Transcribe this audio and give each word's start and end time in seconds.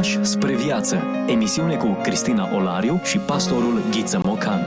Pași 0.00 0.24
spre 0.24 0.56
viață. 0.56 1.02
Emisiune 1.26 1.76
cu 1.76 1.98
Cristina 2.02 2.54
Olariu 2.54 3.00
și 3.04 3.18
pastorul 3.18 3.82
Ghiță 3.90 4.20
Mocan. 4.24 4.66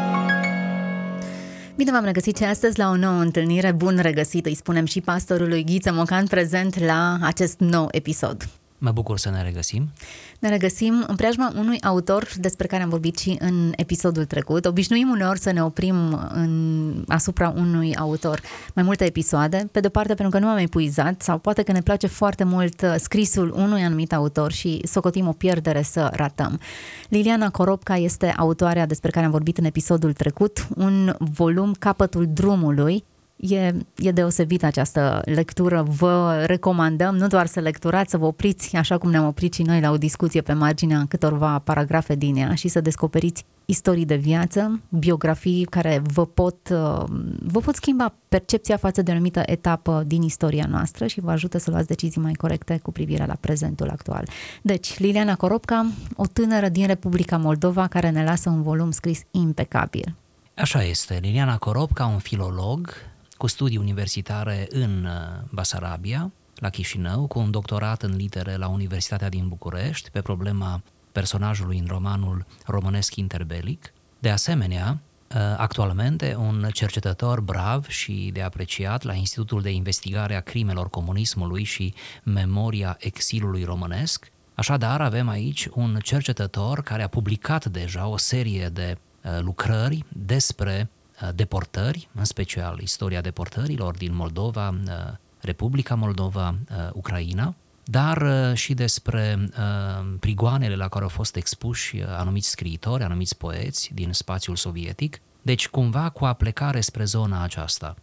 Bine 1.76 1.92
v-am 1.92 2.04
regăsit 2.04 2.38
și 2.38 2.44
astăzi 2.44 2.80
la 2.80 2.90
o 2.90 2.96
nouă 2.96 3.20
întâlnire. 3.20 3.72
Bun 3.72 4.00
regăsit, 4.02 4.46
îi 4.46 4.56
spunem 4.56 4.86
și 4.86 5.02
pastorului 5.02 5.64
Ghiță 5.64 5.92
Mocan 5.94 6.26
prezent 6.26 6.80
la 6.80 7.18
acest 7.22 7.60
nou 7.60 7.88
episod. 7.92 8.48
Mă 8.84 8.92
bucur 8.92 9.18
să 9.18 9.30
ne 9.30 9.42
regăsim. 9.42 9.92
Ne 10.40 10.50
regăsim 10.50 11.06
în 11.08 11.16
preajma 11.16 11.54
unui 11.56 11.82
autor 11.82 12.28
despre 12.36 12.68
care 12.68 12.84
am 12.84 12.90
vorbit 12.90 13.18
și 13.18 13.36
în 13.40 13.74
episodul 13.76 14.26
trecut. 14.26 14.66
Obișnuim 14.66 15.10
uneori 15.10 15.40
să 15.40 15.52
ne 15.52 15.64
oprim 15.64 15.96
în, 16.34 17.04
asupra 17.08 17.54
unui 17.56 17.96
autor 17.96 18.42
mai 18.74 18.84
multe 18.84 19.06
episoade, 19.06 19.70
pe 19.72 19.80
de-o 19.80 19.90
parte 19.90 20.14
pentru 20.14 20.40
că 20.40 20.46
nu 20.46 20.52
am 20.52 20.58
epuizat 20.58 21.22
sau 21.22 21.38
poate 21.38 21.64
că 21.64 21.72
ne 21.72 21.82
place 21.82 22.08
foarte 22.08 22.44
mult 22.44 22.82
uh, 22.82 22.96
scrisul 22.98 23.54
unui 23.56 23.84
anumit 23.84 24.14
autor 24.14 24.52
și 24.52 24.82
socotim 24.86 25.28
o 25.28 25.32
pierdere 25.32 25.82
să 25.82 26.10
ratăm. 26.12 26.60
Liliana 27.10 27.50
Coropca 27.50 27.96
este 27.96 28.34
autoarea 28.38 28.86
despre 28.86 29.12
care 29.12 29.26
am 29.26 29.32
vorbit 29.32 29.58
în 29.58 29.66
episodul 29.66 30.14
trecut, 30.14 30.68
un 30.76 31.16
volum 31.20 31.74
Capătul 31.80 32.28
drumului, 32.34 33.04
E, 33.50 33.74
e 33.96 34.12
deosebit 34.12 34.64
această 34.64 35.22
lectură. 35.26 35.86
Vă 35.88 36.44
recomandăm 36.46 37.16
nu 37.16 37.28
doar 37.28 37.46
să 37.46 37.60
lecturați, 37.60 38.12
să 38.12 38.18
vă 38.18 38.26
opriți, 38.26 38.76
așa 38.76 38.98
cum 38.98 39.10
ne-am 39.10 39.26
oprit 39.26 39.54
și 39.54 39.62
noi 39.62 39.82
la 39.82 39.92
o 39.92 39.98
discuție 39.98 40.42
pe 40.42 40.54
marginea 40.54 41.06
câtorva 41.10 41.60
paragrafe 41.60 42.16
din 42.16 42.36
ea 42.36 42.54
și 42.54 42.68
să 42.68 42.82
descoperiți 42.82 43.46
istorii 43.66 44.06
de 44.06 44.16
viață, 44.16 44.82
biografii 44.90 45.66
care 45.66 46.02
vă 46.04 46.26
pot, 46.26 46.70
uh, 46.72 47.04
vă 47.40 47.60
pot 47.60 47.76
schimba 47.76 48.14
percepția 48.30 48.78
față 48.78 49.02
de 49.02 49.12
o 49.12 49.14
anumită 49.14 49.42
etapă 49.46 50.04
din 50.08 50.22
istoria 50.22 50.66
noastră 50.70 51.08
și 51.08 51.20
vă 51.20 51.32
ajută 51.32 51.58
să 51.58 51.70
luați 51.72 51.88
decizii 51.88 52.22
mai 52.22 52.34
corecte 52.34 52.80
cu 52.84 52.92
privire 52.92 53.26
la 53.26 53.36
prezentul 53.40 53.90
actual. 53.90 54.28
Deci, 54.62 55.00
Liliana 55.00 55.36
Coropca, 55.36 55.86
o 56.16 56.26
tânără 56.26 56.70
din 56.70 56.88
Republica 56.88 57.38
Moldova 57.38 57.88
care 57.88 58.10
ne 58.10 58.24
lasă 58.24 58.50
un 58.50 58.62
volum 58.62 58.92
scris 58.92 59.22
impecabil. 59.32 60.16
Așa 60.56 60.84
este. 60.84 61.20
Liliana 61.22 61.58
Coropca, 61.58 62.06
un 62.06 62.20
filolog, 62.20 62.94
cu 63.38 63.48
studii 63.48 63.78
universitare 63.78 64.68
în 64.70 65.06
uh, 65.06 65.48
Basarabia, 65.50 66.32
la 66.56 66.70
Chișinău, 66.70 67.28
cu 67.28 67.40
un 67.40 67.52
doctorat 67.52 68.02
în 68.02 68.16
litere 68.16 68.56
la 68.56 68.68
Universitatea 68.68 69.30
din 69.30 69.48
București 69.48 70.10
pe 70.10 70.22
problema 70.22 70.82
personajului 71.12 71.78
în 71.78 71.86
romanul 71.88 72.46
românesc 72.66 73.16
interbelic. 73.16 73.94
De 74.20 74.30
asemenea, 74.30 75.00
uh, 75.36 75.38
actualmente 75.58 76.36
un 76.40 76.70
cercetător 76.74 77.42
brav 77.42 77.88
și 77.88 78.30
de 78.34 78.42
apreciat 78.42 79.04
la 79.04 79.14
Institutul 79.14 79.62
de 79.62 79.72
Investigare 79.72 80.36
a 80.36 80.42
Crimelor 80.42 80.90
Comunismului 80.90 81.64
și 81.64 81.94
Memoria 82.24 82.98
Exilului 83.00 83.64
Românesc. 83.64 84.32
Așadar, 84.56 85.02
avem 85.02 85.30
aici 85.30 85.68
un 85.72 86.00
cercetător 86.04 86.82
care 86.82 87.04
a 87.04 87.08
publicat 87.08 87.66
deja 87.66 88.08
o 88.08 88.18
serie 88.18 88.70
de 88.74 88.98
uh, 89.22 89.40
lucrări 89.42 90.06
despre 90.10 90.90
Uh, 91.03 91.03
deportări, 91.36 92.08
în 92.16 92.26
special 92.26 92.80
istoria 92.80 93.22
deportărilor 93.22 93.98
din 93.98 94.16
Moldova, 94.16 94.70
uh, 94.70 94.92
Republica 95.42 95.96
Moldova, 95.96 96.50
uh, 96.50 96.90
Ucraina, 96.94 97.56
dar 97.86 98.26
și 98.56 98.74
despre 98.74 99.50
prigoanele 100.20 100.76
la 100.76 100.88
care 100.88 101.04
au 101.04 101.10
fost 101.10 101.36
expuși 101.36 102.02
anumiți 102.02 102.50
scriitori, 102.50 103.04
anumiți 103.04 103.38
poeți 103.38 103.92
din 103.94 104.14
spațiul 104.14 104.56
sovietic, 104.56 105.20
deci 105.42 105.68
cumva 105.68 106.10
cu 106.10 106.26
aplecare 106.26 106.82
spre 106.82 107.04
zona 107.04 107.44
aceasta. 107.44 107.96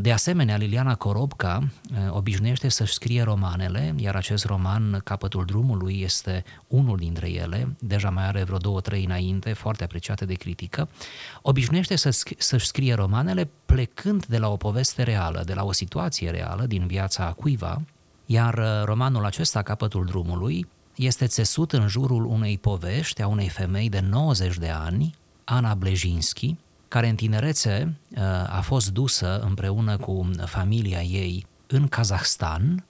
De 0.00 0.12
asemenea, 0.12 0.56
Liliana 0.56 0.94
Corobca 0.94 1.62
uh, 1.62 1.96
obișnuiește 2.10 2.68
să-și 2.68 2.92
scrie 2.92 3.22
romanele, 3.22 3.94
iar 3.96 4.16
acest 4.16 4.44
roman, 4.44 5.00
Capătul 5.04 5.44
drumului, 5.44 6.00
este 6.00 6.44
unul 6.66 6.96
dintre 6.96 7.30
ele, 7.30 7.76
deja 7.78 8.10
mai 8.10 8.26
are 8.26 8.42
vreo 8.42 8.58
două, 8.58 8.80
trei 8.80 9.04
înainte, 9.04 9.52
foarte 9.52 9.84
apreciate 9.84 10.24
de 10.24 10.34
critică. 10.34 10.88
Obișnuiește 11.42 11.96
să-și 12.36 12.66
scrie 12.66 12.94
romanele 12.94 13.50
plecând 13.66 14.26
de 14.26 14.38
la 14.38 14.48
o 14.48 14.56
poveste 14.56 15.02
reală, 15.02 15.42
de 15.46 15.54
la 15.54 15.64
o 15.64 15.72
situație 15.72 16.30
reală 16.30 16.64
din 16.66 16.86
viața 16.86 17.32
cuiva, 17.32 17.82
iar 18.26 18.54
uh, 18.54 18.84
romanul 18.84 19.24
acesta, 19.24 19.62
Capătul 19.62 20.04
drumului, 20.04 20.66
este 20.94 21.26
țesut 21.26 21.72
în 21.72 21.88
jurul 21.88 22.24
unei 22.24 22.58
povești 22.58 23.22
a 23.22 23.26
unei 23.26 23.48
femei 23.48 23.88
de 23.88 24.00
90 24.00 24.58
de 24.58 24.68
ani, 24.68 25.14
Ana 25.44 25.74
Blejinski, 25.74 26.56
care 26.92 27.08
în 27.08 27.16
tinerețe 27.16 27.94
uh, 28.10 28.22
a 28.46 28.60
fost 28.60 28.90
dusă 28.90 29.40
împreună 29.40 29.96
cu 29.96 30.30
familia 30.44 31.02
ei 31.02 31.46
în 31.66 31.88
Kazahstan. 31.88 32.84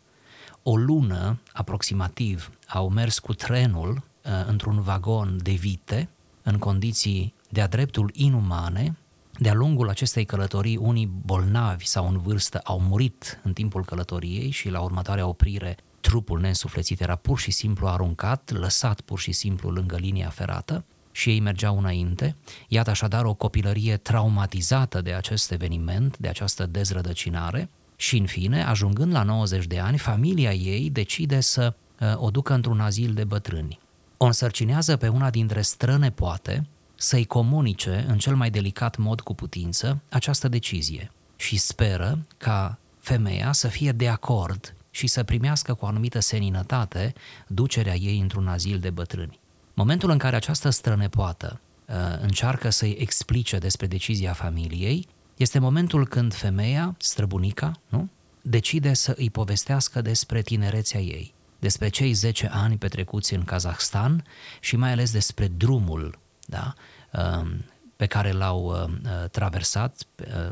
O 0.62 0.76
lună 0.76 1.40
aproximativ 1.52 2.50
au 2.68 2.88
mers 2.88 3.18
cu 3.18 3.34
trenul 3.34 3.90
uh, 3.92 4.30
într-un 4.46 4.80
vagon 4.80 5.38
de 5.42 5.52
vite, 5.52 6.08
în 6.42 6.58
condiții 6.58 7.34
de-a 7.48 7.66
dreptul 7.66 8.10
inumane. 8.14 8.96
De-a 9.38 9.54
lungul 9.54 9.88
acestei 9.88 10.24
călătorii, 10.24 10.76
unii 10.76 11.10
bolnavi 11.24 11.86
sau 11.86 12.08
în 12.08 12.18
vârstă 12.18 12.60
au 12.64 12.80
murit 12.80 13.40
în 13.42 13.52
timpul 13.52 13.84
călătoriei 13.84 14.50
și 14.50 14.68
la 14.68 14.80
următoarea 14.80 15.26
oprire 15.26 15.76
trupul 16.00 16.40
neînsuflețit 16.40 17.00
era 17.00 17.14
pur 17.14 17.38
și 17.38 17.50
simplu 17.50 17.88
aruncat, 17.88 18.50
lăsat 18.50 19.00
pur 19.00 19.18
și 19.18 19.32
simplu 19.32 19.70
lângă 19.70 19.96
linia 19.96 20.28
ferată 20.28 20.84
și 21.12 21.28
ei 21.28 21.40
mergeau 21.40 21.78
înainte. 21.78 22.36
Iată 22.68 22.90
așadar 22.90 23.24
o 23.24 23.34
copilărie 23.34 23.96
traumatizată 23.96 25.00
de 25.00 25.12
acest 25.12 25.50
eveniment, 25.50 26.18
de 26.18 26.28
această 26.28 26.66
dezrădăcinare 26.66 27.68
și 27.96 28.16
în 28.16 28.26
fine, 28.26 28.62
ajungând 28.62 29.12
la 29.12 29.22
90 29.22 29.64
de 29.66 29.78
ani, 29.78 29.98
familia 29.98 30.52
ei 30.52 30.90
decide 30.90 31.40
să 31.40 31.74
uh, 32.00 32.08
o 32.16 32.30
ducă 32.30 32.54
într-un 32.54 32.80
azil 32.80 33.12
de 33.12 33.24
bătrâni. 33.24 33.78
O 34.16 34.24
însărcinează 34.24 34.96
pe 34.96 35.08
una 35.08 35.30
dintre 35.30 35.62
strănepoate 35.62 36.66
să-i 36.94 37.24
comunice 37.24 38.04
în 38.08 38.18
cel 38.18 38.34
mai 38.34 38.50
delicat 38.50 38.96
mod 38.96 39.20
cu 39.20 39.34
putință 39.34 40.00
această 40.08 40.48
decizie 40.48 41.10
și 41.36 41.56
speră 41.56 42.18
ca 42.36 42.78
femeia 43.00 43.52
să 43.52 43.68
fie 43.68 43.92
de 43.92 44.08
acord 44.08 44.74
și 44.90 45.06
să 45.06 45.22
primească 45.22 45.74
cu 45.74 45.84
o 45.84 45.88
anumită 45.88 46.20
seninătate 46.20 47.12
ducerea 47.46 47.96
ei 47.96 48.18
într-un 48.18 48.48
azil 48.48 48.78
de 48.78 48.90
bătrâni. 48.90 49.40
Momentul 49.82 50.10
în 50.10 50.18
care 50.18 50.36
această 50.36 50.70
strănepoată 50.70 51.60
uh, 51.86 51.94
încearcă 52.20 52.70
să-i 52.70 52.96
explice 52.98 53.58
despre 53.58 53.86
decizia 53.86 54.32
familiei, 54.32 55.08
este 55.36 55.58
momentul 55.58 56.06
când 56.06 56.34
femeia, 56.34 56.94
străbunica, 56.98 57.72
nu? 57.88 58.08
decide 58.42 58.94
să 58.94 59.14
îi 59.16 59.30
povestească 59.30 60.00
despre 60.00 60.42
tinerețea 60.42 61.00
ei, 61.00 61.34
despre 61.58 61.88
cei 61.88 62.12
10 62.12 62.50
ani 62.52 62.76
petrecuți 62.76 63.34
în 63.34 63.44
Kazahstan 63.44 64.24
și 64.60 64.76
mai 64.76 64.90
ales 64.90 65.12
despre 65.12 65.46
drumul 65.46 66.18
da? 66.46 66.74
Um, 67.12 67.64
pe 67.96 68.06
care 68.06 68.32
l-au 68.32 68.64
uh, 68.64 68.84
uh, 68.88 69.30
traversat, 69.30 70.06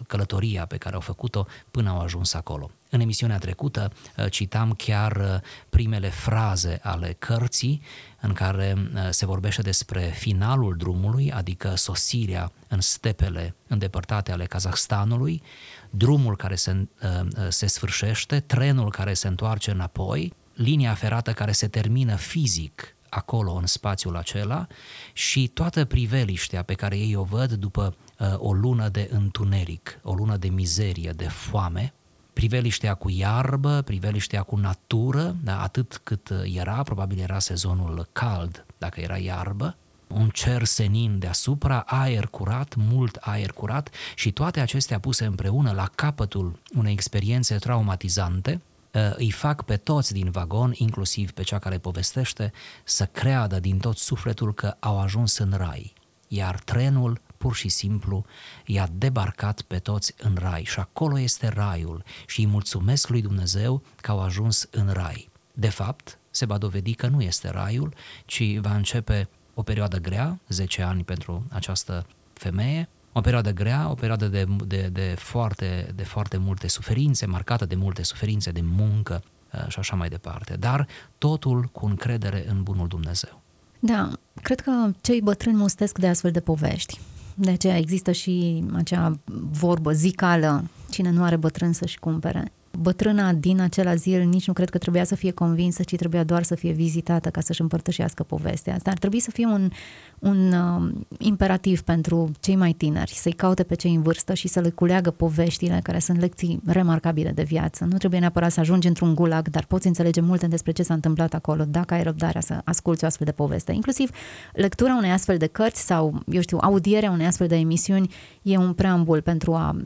călătoria 0.06 0.66
pe 0.66 0.76
care 0.76 0.94
au 0.94 1.00
făcut-o 1.00 1.47
până 1.70 1.91
au 1.91 2.00
ajuns 2.00 2.34
acolo. 2.34 2.70
În 2.90 3.00
emisiunea 3.00 3.38
trecută 3.38 3.92
citam 4.30 4.72
chiar 4.72 5.42
primele 5.68 6.08
fraze 6.08 6.80
ale 6.82 7.16
cărții 7.18 7.82
în 8.20 8.32
care 8.32 8.74
uh, 8.76 9.08
se 9.10 9.26
vorbește 9.26 9.62
despre 9.62 10.00
finalul 10.00 10.76
drumului, 10.76 11.32
adică 11.32 11.74
sosirea 11.76 12.52
în 12.68 12.80
stepele 12.80 13.54
îndepărtate 13.66 14.32
ale 14.32 14.44
Kazahstanului, 14.44 15.42
drumul 15.90 16.36
care 16.36 16.54
se, 16.54 16.70
uh, 17.02 17.20
uh, 17.20 17.46
se 17.48 17.66
sfârșește, 17.66 18.40
trenul 18.40 18.90
care 18.90 19.14
se 19.14 19.28
întoarce 19.28 19.70
înapoi, 19.70 20.32
linia 20.54 20.94
ferată 20.94 21.32
care 21.32 21.52
se 21.52 21.68
termină 21.68 22.16
fizic 22.16 22.94
acolo 23.08 23.52
în 23.52 23.66
spațiul 23.66 24.16
acela 24.16 24.66
și 25.12 25.48
toată 25.48 25.84
priveliștea 25.84 26.62
pe 26.62 26.74
care 26.74 26.98
ei 26.98 27.14
o 27.14 27.22
văd 27.22 27.52
după 27.52 27.96
o 28.36 28.52
lună 28.52 28.88
de 28.88 29.08
întuneric, 29.12 30.00
o 30.02 30.12
lună 30.12 30.36
de 30.36 30.48
mizerie, 30.48 31.12
de 31.16 31.28
foame, 31.28 31.94
priveliștea 32.32 32.94
cu 32.94 33.10
iarbă, 33.10 33.82
priveliștea 33.82 34.42
cu 34.42 34.56
natură, 34.56 35.36
da, 35.42 35.62
atât 35.62 36.00
cât 36.02 36.32
era, 36.54 36.82
probabil 36.82 37.18
era 37.18 37.38
sezonul 37.38 38.09
cald, 38.12 38.66
dacă 38.78 39.00
era 39.00 39.16
iarbă, 39.16 39.77
un 40.06 40.28
cer 40.28 40.65
senin 40.65 41.18
deasupra, 41.18 41.80
aer 41.86 42.27
curat, 42.27 42.74
mult 42.74 43.16
aer 43.21 43.53
curat 43.53 43.91
și 44.15 44.32
toate 44.32 44.60
acestea 44.60 44.98
puse 44.98 45.24
împreună 45.24 45.72
la 45.72 45.91
capătul 45.94 46.59
unei 46.74 46.92
experiențe 46.92 47.56
traumatizante, 47.56 48.60
ă, 48.94 49.15
îi 49.16 49.30
fac 49.30 49.62
pe 49.62 49.77
toți 49.77 50.12
din 50.12 50.30
vagon, 50.30 50.72
inclusiv 50.74 51.30
pe 51.30 51.42
cea 51.42 51.59
care 51.59 51.78
povestește, 51.78 52.53
să 52.84 53.04
creadă 53.04 53.60
din 53.60 53.78
tot 53.78 53.97
sufletul 53.97 54.54
că 54.54 54.77
au 54.78 55.00
ajuns 55.00 55.38
în 55.38 55.53
rai, 55.56 55.92
iar 56.28 56.60
trenul 56.60 57.21
pur 57.41 57.54
și 57.54 57.69
simplu 57.69 58.25
i-a 58.65 58.89
debarcat 58.92 59.60
pe 59.63 59.78
toți 59.78 60.15
în 60.19 60.37
rai 60.41 60.65
și 60.65 60.78
acolo 60.78 61.19
este 61.19 61.48
raiul 61.48 62.04
și 62.27 62.41
îi 62.41 62.47
mulțumesc 62.47 63.09
lui 63.09 63.22
Dumnezeu 63.22 63.83
că 64.01 64.10
au 64.10 64.21
ajuns 64.21 64.69
în 64.71 64.89
rai. 64.92 65.28
De 65.53 65.69
fapt, 65.69 66.19
se 66.31 66.45
va 66.45 66.59
dovedi 66.59 66.95
că 66.95 67.07
nu 67.07 67.22
este 67.22 67.51
raiul, 67.51 67.95
ci 68.27 68.59
va 68.59 68.75
începe 68.75 69.28
o 69.54 69.63
perioadă 69.63 69.98
grea, 69.98 70.39
10 70.48 70.83
ani 70.83 71.04
pentru 71.04 71.45
această 71.51 72.07
femeie, 72.33 72.89
o 73.13 73.21
perioadă 73.21 73.51
grea, 73.51 73.91
o 73.91 73.95
perioadă 73.95 74.27
de, 74.28 74.47
de, 74.66 74.89
de, 74.92 75.15
foarte, 75.19 75.92
de 75.95 76.04
foarte 76.04 76.37
multe 76.37 76.69
suferințe, 76.69 77.27
marcată 77.27 77.65
de 77.65 77.75
multe 77.75 78.03
suferințe, 78.03 78.51
de 78.51 78.63
muncă, 78.63 79.22
uh, 79.53 79.69
și 79.69 79.78
așa 79.78 79.97
mai 79.97 80.09
departe. 80.09 80.57
Dar 80.57 80.87
totul 81.19 81.69
cu 81.72 81.87
încredere 81.87 82.45
în 82.48 82.63
bunul 82.63 82.89
Dumnezeu. 82.89 83.41
Da, 83.78 84.10
cred 84.42 84.60
că 84.60 84.91
cei 85.01 85.21
bătrâni 85.21 85.57
mustesc 85.57 85.98
de 85.98 86.09
astfel 86.09 86.31
de 86.31 86.41
povești. 86.41 87.01
De 87.42 87.51
aceea 87.51 87.77
există 87.77 88.13
și 88.13 88.65
acea 88.72 89.19
vorbă 89.51 89.92
zicală, 89.92 90.65
cine 90.91 91.10
nu 91.10 91.22
are 91.22 91.37
bătrân 91.37 91.72
să-și 91.72 91.98
cumpere 91.98 92.53
bătrâna 92.78 93.32
din 93.32 93.60
acela 93.60 93.94
zil 93.94 94.24
nici 94.24 94.46
nu 94.46 94.52
cred 94.52 94.70
că 94.70 94.78
trebuia 94.78 95.04
să 95.04 95.14
fie 95.14 95.30
convinsă, 95.30 95.82
ci 95.82 95.96
trebuia 95.96 96.24
doar 96.24 96.42
să 96.42 96.54
fie 96.54 96.72
vizitată 96.72 97.30
ca 97.30 97.40
să-și 97.40 97.60
împărtășească 97.60 98.22
povestea. 98.22 98.74
Asta 98.74 98.90
ar 98.90 98.98
trebui 98.98 99.20
să 99.20 99.30
fie 99.30 99.46
un, 99.46 99.70
un 100.18 100.52
uh, 100.52 100.92
imperativ 101.18 101.80
pentru 101.82 102.30
cei 102.40 102.56
mai 102.56 102.72
tineri, 102.72 103.10
să-i 103.10 103.32
caute 103.32 103.62
pe 103.62 103.74
cei 103.74 103.94
în 103.94 104.02
vârstă 104.02 104.34
și 104.34 104.48
să 104.48 104.60
le 104.60 104.70
culeagă 104.70 105.10
poveștile 105.10 105.80
care 105.82 105.98
sunt 105.98 106.20
lecții 106.20 106.60
remarcabile 106.66 107.30
de 107.30 107.42
viață. 107.42 107.84
Nu 107.84 107.96
trebuie 107.96 108.20
neapărat 108.20 108.52
să 108.52 108.60
ajungi 108.60 108.86
într-un 108.88 109.14
gulag, 109.14 109.48
dar 109.48 109.64
poți 109.64 109.86
înțelege 109.86 110.20
multe 110.20 110.46
despre 110.46 110.72
ce 110.72 110.82
s-a 110.82 110.94
întâmplat 110.94 111.34
acolo 111.34 111.64
dacă 111.64 111.94
ai 111.94 112.02
răbdarea 112.02 112.40
să 112.40 112.60
asculți 112.64 113.04
o 113.04 113.06
astfel 113.06 113.26
de 113.26 113.32
poveste. 113.32 113.72
Inclusiv 113.72 114.10
lectura 114.52 114.94
unei 114.96 115.10
astfel 115.10 115.36
de 115.36 115.46
cărți 115.46 115.82
sau, 115.82 116.22
eu 116.26 116.40
știu, 116.40 116.58
audierea 116.60 117.10
unei 117.10 117.26
astfel 117.26 117.46
de 117.46 117.56
emisiuni 117.56 118.14
e 118.42 118.56
un 118.56 118.72
preambul 118.72 119.20
pentru 119.20 119.54
a 119.54 119.76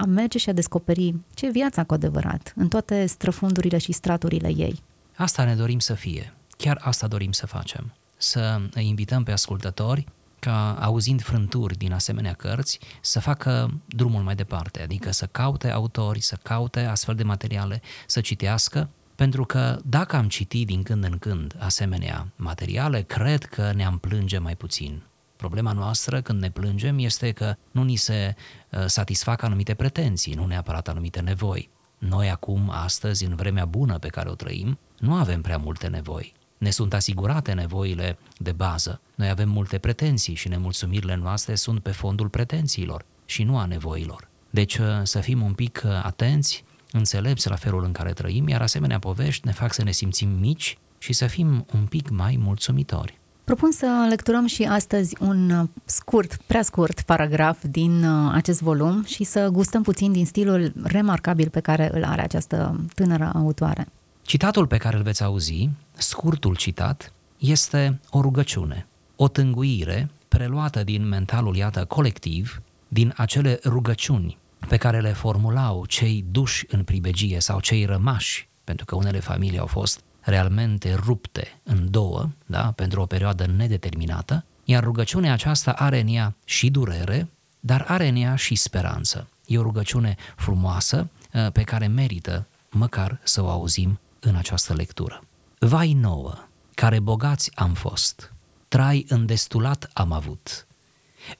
a 0.00 0.04
merge 0.04 0.38
și 0.38 0.48
a 0.48 0.52
descoperi 0.52 1.14
ce 1.34 1.46
e 1.46 1.50
viața 1.50 1.84
cu 1.84 1.94
adevărat, 1.94 2.52
în 2.56 2.68
toate 2.68 3.06
străfundurile 3.06 3.78
și 3.78 3.92
straturile 3.92 4.48
ei. 4.56 4.82
Asta 5.16 5.44
ne 5.44 5.54
dorim 5.54 5.78
să 5.78 5.94
fie. 5.94 6.34
Chiar 6.56 6.80
asta 6.82 7.06
dorim 7.06 7.32
să 7.32 7.46
facem. 7.46 7.92
Să 8.16 8.60
îi 8.74 8.88
invităm 8.88 9.22
pe 9.22 9.32
ascultători 9.32 10.06
ca, 10.38 10.72
auzind 10.80 11.22
frânturi 11.22 11.76
din 11.76 11.92
asemenea 11.92 12.32
cărți, 12.32 12.78
să 13.00 13.20
facă 13.20 13.80
drumul 13.86 14.22
mai 14.22 14.34
departe, 14.34 14.82
adică 14.82 15.10
să 15.12 15.26
caute 15.26 15.70
autori, 15.70 16.20
să 16.20 16.38
caute 16.42 16.80
astfel 16.80 17.14
de 17.14 17.22
materiale, 17.22 17.82
să 18.06 18.20
citească, 18.20 18.88
pentru 19.14 19.44
că 19.44 19.78
dacă 19.84 20.16
am 20.16 20.28
citit 20.28 20.66
din 20.66 20.82
când 20.82 21.04
în 21.04 21.18
când 21.18 21.56
asemenea 21.58 22.26
materiale, 22.36 23.02
cred 23.02 23.44
că 23.44 23.72
ne-am 23.74 23.98
plânge 23.98 24.38
mai 24.38 24.56
puțin. 24.56 25.02
Problema 25.40 25.72
noastră 25.72 26.20
când 26.20 26.40
ne 26.40 26.50
plângem 26.50 26.98
este 26.98 27.32
că 27.32 27.54
nu 27.70 27.82
ni 27.82 27.96
se 27.96 28.34
uh, 28.70 28.84
satisfac 28.86 29.42
anumite 29.42 29.74
pretenții, 29.74 30.34
nu 30.34 30.46
neapărat 30.46 30.88
anumite 30.88 31.20
nevoi. 31.20 31.68
Noi 31.98 32.30
acum, 32.30 32.70
astăzi, 32.70 33.24
în 33.24 33.34
vremea 33.34 33.64
bună 33.64 33.98
pe 33.98 34.08
care 34.08 34.28
o 34.28 34.34
trăim, 34.34 34.78
nu 34.98 35.14
avem 35.14 35.40
prea 35.40 35.56
multe 35.56 35.86
nevoi. 35.86 36.32
Ne 36.58 36.70
sunt 36.70 36.94
asigurate 36.94 37.52
nevoile 37.52 38.18
de 38.36 38.52
bază. 38.52 39.00
Noi 39.14 39.28
avem 39.28 39.48
multe 39.48 39.78
pretenții 39.78 40.34
și 40.34 40.48
nemulțumirile 40.48 41.14
noastre 41.14 41.54
sunt 41.54 41.82
pe 41.82 41.90
fondul 41.90 42.28
pretențiilor 42.28 43.04
și 43.24 43.42
nu 43.42 43.58
a 43.58 43.64
nevoilor. 43.64 44.28
Deci 44.50 44.78
uh, 44.78 44.86
să 45.02 45.20
fim 45.20 45.42
un 45.42 45.52
pic 45.52 45.82
uh, 45.84 45.90
atenți, 46.02 46.64
înțelepți 46.92 47.48
la 47.48 47.56
felul 47.56 47.84
în 47.84 47.92
care 47.92 48.12
trăim, 48.12 48.48
iar 48.48 48.62
asemenea 48.62 48.98
povești 48.98 49.46
ne 49.46 49.52
fac 49.52 49.72
să 49.72 49.82
ne 49.82 49.90
simțim 49.92 50.28
mici 50.28 50.78
și 50.98 51.12
să 51.12 51.26
fim 51.26 51.66
un 51.72 51.86
pic 51.86 52.08
mai 52.08 52.36
mulțumitori. 52.38 53.19
Propun 53.50 53.70
să 53.70 54.06
lecturăm 54.08 54.46
și 54.46 54.62
astăzi 54.62 55.16
un 55.20 55.50
uh, 55.50 55.68
scurt, 55.84 56.36
prea 56.46 56.62
scurt 56.62 57.00
paragraf 57.00 57.64
din 57.70 58.04
uh, 58.04 58.32
acest 58.34 58.62
volum 58.62 59.04
și 59.04 59.24
să 59.24 59.48
gustăm 59.48 59.82
puțin 59.82 60.12
din 60.12 60.26
stilul 60.26 60.72
remarcabil 60.82 61.48
pe 61.48 61.60
care 61.60 61.90
îl 61.92 62.04
are 62.04 62.22
această 62.22 62.80
tânără 62.94 63.32
autoare. 63.34 63.86
Citatul 64.22 64.66
pe 64.66 64.76
care 64.76 64.96
îl 64.96 65.02
veți 65.02 65.22
auzi, 65.22 65.68
scurtul 65.92 66.56
citat, 66.56 67.12
este 67.38 68.00
o 68.10 68.20
rugăciune, 68.20 68.86
o 69.16 69.28
tânguire 69.28 70.08
preluată 70.28 70.84
din 70.84 71.08
mentalul, 71.08 71.56
iată, 71.56 71.84
colectiv, 71.84 72.62
din 72.88 73.12
acele 73.16 73.58
rugăciuni 73.64 74.38
pe 74.68 74.76
care 74.76 75.00
le 75.00 75.12
formulau 75.12 75.84
cei 75.86 76.24
duși 76.30 76.64
în 76.68 76.82
pribegie 76.82 77.40
sau 77.40 77.60
cei 77.60 77.84
rămași, 77.84 78.48
pentru 78.64 78.84
că 78.84 78.94
unele 78.94 79.20
familii 79.20 79.58
au 79.58 79.66
fost 79.66 80.00
realmente 80.30 80.94
rupte 80.94 81.60
în 81.62 81.90
două, 81.90 82.28
da, 82.46 82.72
pentru 82.76 83.00
o 83.00 83.06
perioadă 83.06 83.46
nedeterminată, 83.46 84.44
iar 84.64 84.82
rugăciunea 84.82 85.32
aceasta 85.32 85.72
are 85.72 86.00
în 86.00 86.08
ea 86.08 86.34
și 86.44 86.70
durere, 86.70 87.28
dar 87.60 87.84
are 87.88 88.08
în 88.08 88.16
ea 88.16 88.36
și 88.36 88.54
speranță. 88.54 89.28
E 89.46 89.58
o 89.58 89.62
rugăciune 89.62 90.16
frumoasă 90.36 91.08
uh, 91.32 91.52
pe 91.52 91.62
care 91.62 91.86
merită 91.86 92.46
măcar 92.70 93.18
să 93.22 93.42
o 93.42 93.50
auzim 93.50 93.98
în 94.20 94.34
această 94.34 94.74
lectură. 94.74 95.24
Vai 95.58 95.92
nouă, 95.92 96.34
care 96.74 96.98
bogați 96.98 97.50
am 97.54 97.74
fost, 97.74 98.32
trai 98.68 99.04
îndestulat 99.08 99.90
am 99.92 100.12
avut, 100.12 100.66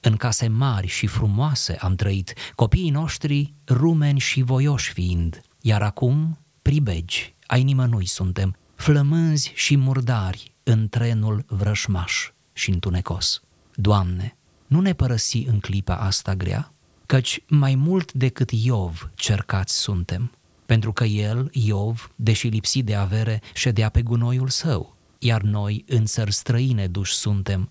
în 0.01 0.17
case 0.17 0.47
mari 0.47 0.87
și 0.87 1.07
frumoase 1.07 1.75
am 1.79 1.95
trăit, 1.95 2.33
copiii 2.55 2.89
noștri 2.89 3.53
rumeni 3.67 4.19
și 4.19 4.41
voioși 4.41 4.91
fiind, 4.91 5.41
iar 5.61 5.81
acum 5.81 6.37
pribegi 6.61 7.33
ai 7.45 7.63
nimănui 7.63 8.05
suntem, 8.05 8.55
flămânzi 8.81 9.51
și 9.55 9.75
murdari 9.75 10.51
în 10.63 10.89
trenul 10.89 11.45
vrășmaș 11.47 12.29
și 12.53 12.69
întunecos. 12.69 13.41
Doamne, 13.75 14.35
nu 14.67 14.81
ne 14.81 14.93
părăsi 14.93 15.37
în 15.37 15.59
clipa 15.59 15.95
asta 15.95 16.35
grea, 16.35 16.73
căci 17.05 17.43
mai 17.47 17.75
mult 17.75 18.13
decât 18.13 18.51
Iov 18.51 19.09
cercați 19.15 19.77
suntem, 19.77 20.31
pentru 20.65 20.91
că 20.91 21.03
el, 21.03 21.49
Iov, 21.51 22.11
deși 22.15 22.47
lipsit 22.47 22.85
de 22.85 22.95
avere, 22.95 23.41
ședea 23.53 23.89
pe 23.89 24.01
gunoiul 24.01 24.49
său, 24.49 24.95
iar 25.19 25.41
noi 25.41 25.85
în 25.87 26.05
țări 26.05 26.33
străine 26.33 26.87
duși 26.87 27.13
suntem 27.13 27.69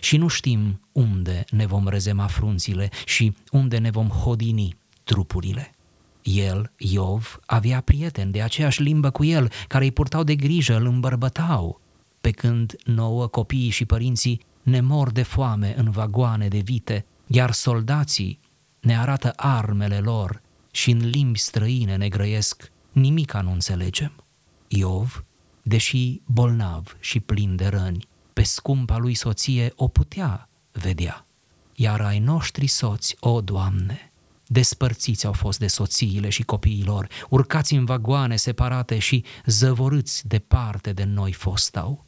și 0.00 0.16
nu 0.16 0.28
știm 0.28 0.80
unde 0.92 1.44
ne 1.50 1.66
vom 1.66 1.88
rezema 1.88 2.26
frunțile 2.26 2.90
și 3.06 3.36
unde 3.50 3.78
ne 3.78 3.90
vom 3.90 4.08
hodini 4.08 4.76
trupurile. 5.04 5.73
El, 6.24 6.72
Iov, 6.76 7.40
avea 7.46 7.80
prieteni 7.80 8.32
de 8.32 8.42
aceeași 8.42 8.82
limbă 8.82 9.10
cu 9.10 9.24
el, 9.24 9.50
care 9.68 9.84
îi 9.84 9.92
purtau 9.92 10.22
de 10.22 10.34
grijă, 10.34 10.76
îl 10.76 10.86
îmbărbătau, 10.86 11.80
pe 12.20 12.30
când 12.30 12.76
nouă 12.84 13.26
copiii 13.26 13.70
și 13.70 13.84
părinții 13.84 14.40
ne 14.62 14.80
mor 14.80 15.10
de 15.10 15.22
foame 15.22 15.74
în 15.76 15.90
vagoane 15.90 16.48
de 16.48 16.58
vite, 16.58 17.04
iar 17.26 17.52
soldații 17.52 18.38
ne 18.80 18.98
arată 18.98 19.32
armele 19.36 19.98
lor 19.98 20.42
și 20.70 20.90
în 20.90 21.08
limbi 21.08 21.38
străine 21.38 21.96
ne 21.96 22.08
grăiesc, 22.08 22.72
nimica 22.92 23.40
nu 23.40 23.52
înțelegem. 23.52 24.12
Iov, 24.68 25.24
deși 25.62 26.20
bolnav 26.24 26.96
și 27.00 27.20
plin 27.20 27.56
de 27.56 27.66
răni, 27.66 28.06
pe 28.32 28.42
scumpa 28.42 28.96
lui 28.96 29.14
soție 29.14 29.72
o 29.76 29.88
putea 29.88 30.48
vedea. 30.72 31.26
Iar 31.74 32.00
ai 32.00 32.18
noștri 32.18 32.66
soți, 32.66 33.16
o 33.20 33.40
Doamne, 33.40 34.12
Despărțiți 34.46 35.26
au 35.26 35.32
fost 35.32 35.58
de 35.58 35.66
soțiile 35.66 36.28
și 36.28 36.42
copiilor, 36.42 37.08
urcați 37.28 37.74
în 37.74 37.84
vagoane 37.84 38.36
separate 38.36 38.98
și 38.98 39.24
zăvorâți 39.46 40.28
departe 40.28 40.92
de 40.92 41.04
noi 41.04 41.32
fostau. 41.32 42.04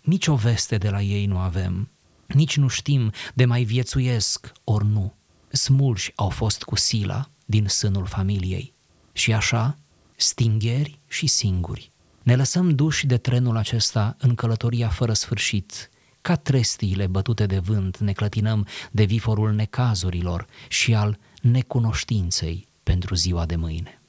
Nici 0.00 0.26
o 0.26 0.34
veste 0.34 0.76
de 0.76 0.90
la 0.90 1.02
ei 1.02 1.26
nu 1.26 1.38
avem, 1.38 1.88
nici 2.26 2.56
nu 2.56 2.68
știm 2.68 3.12
de 3.34 3.44
mai 3.44 3.62
viețuiesc 3.62 4.52
ori 4.64 4.86
nu. 4.86 5.14
Smulși 5.48 6.12
au 6.14 6.28
fost 6.28 6.62
cu 6.62 6.76
sila 6.76 7.30
din 7.44 7.66
sânul 7.68 8.06
familiei. 8.06 8.72
Și 9.12 9.32
așa, 9.32 9.78
stingheri 10.16 10.98
și 11.08 11.26
singuri. 11.26 11.90
Ne 12.22 12.36
lăsăm 12.36 12.74
duși 12.74 13.06
de 13.06 13.16
trenul 13.16 13.56
acesta 13.56 14.16
în 14.18 14.34
călătoria 14.34 14.88
fără 14.88 15.12
sfârșit, 15.12 15.90
ca 16.20 16.36
trestiile 16.36 17.06
bătute 17.06 17.46
de 17.46 17.58
vânt 17.58 17.98
ne 17.98 18.12
clătinăm 18.12 18.66
de 18.90 19.04
viforul 19.04 19.52
necazurilor 19.52 20.46
și 20.68 20.94
al 20.94 21.18
necunoștinței 21.40 22.68
pentru 22.82 23.14
ziua 23.14 23.46
de 23.46 23.56
mâine. 23.56 24.00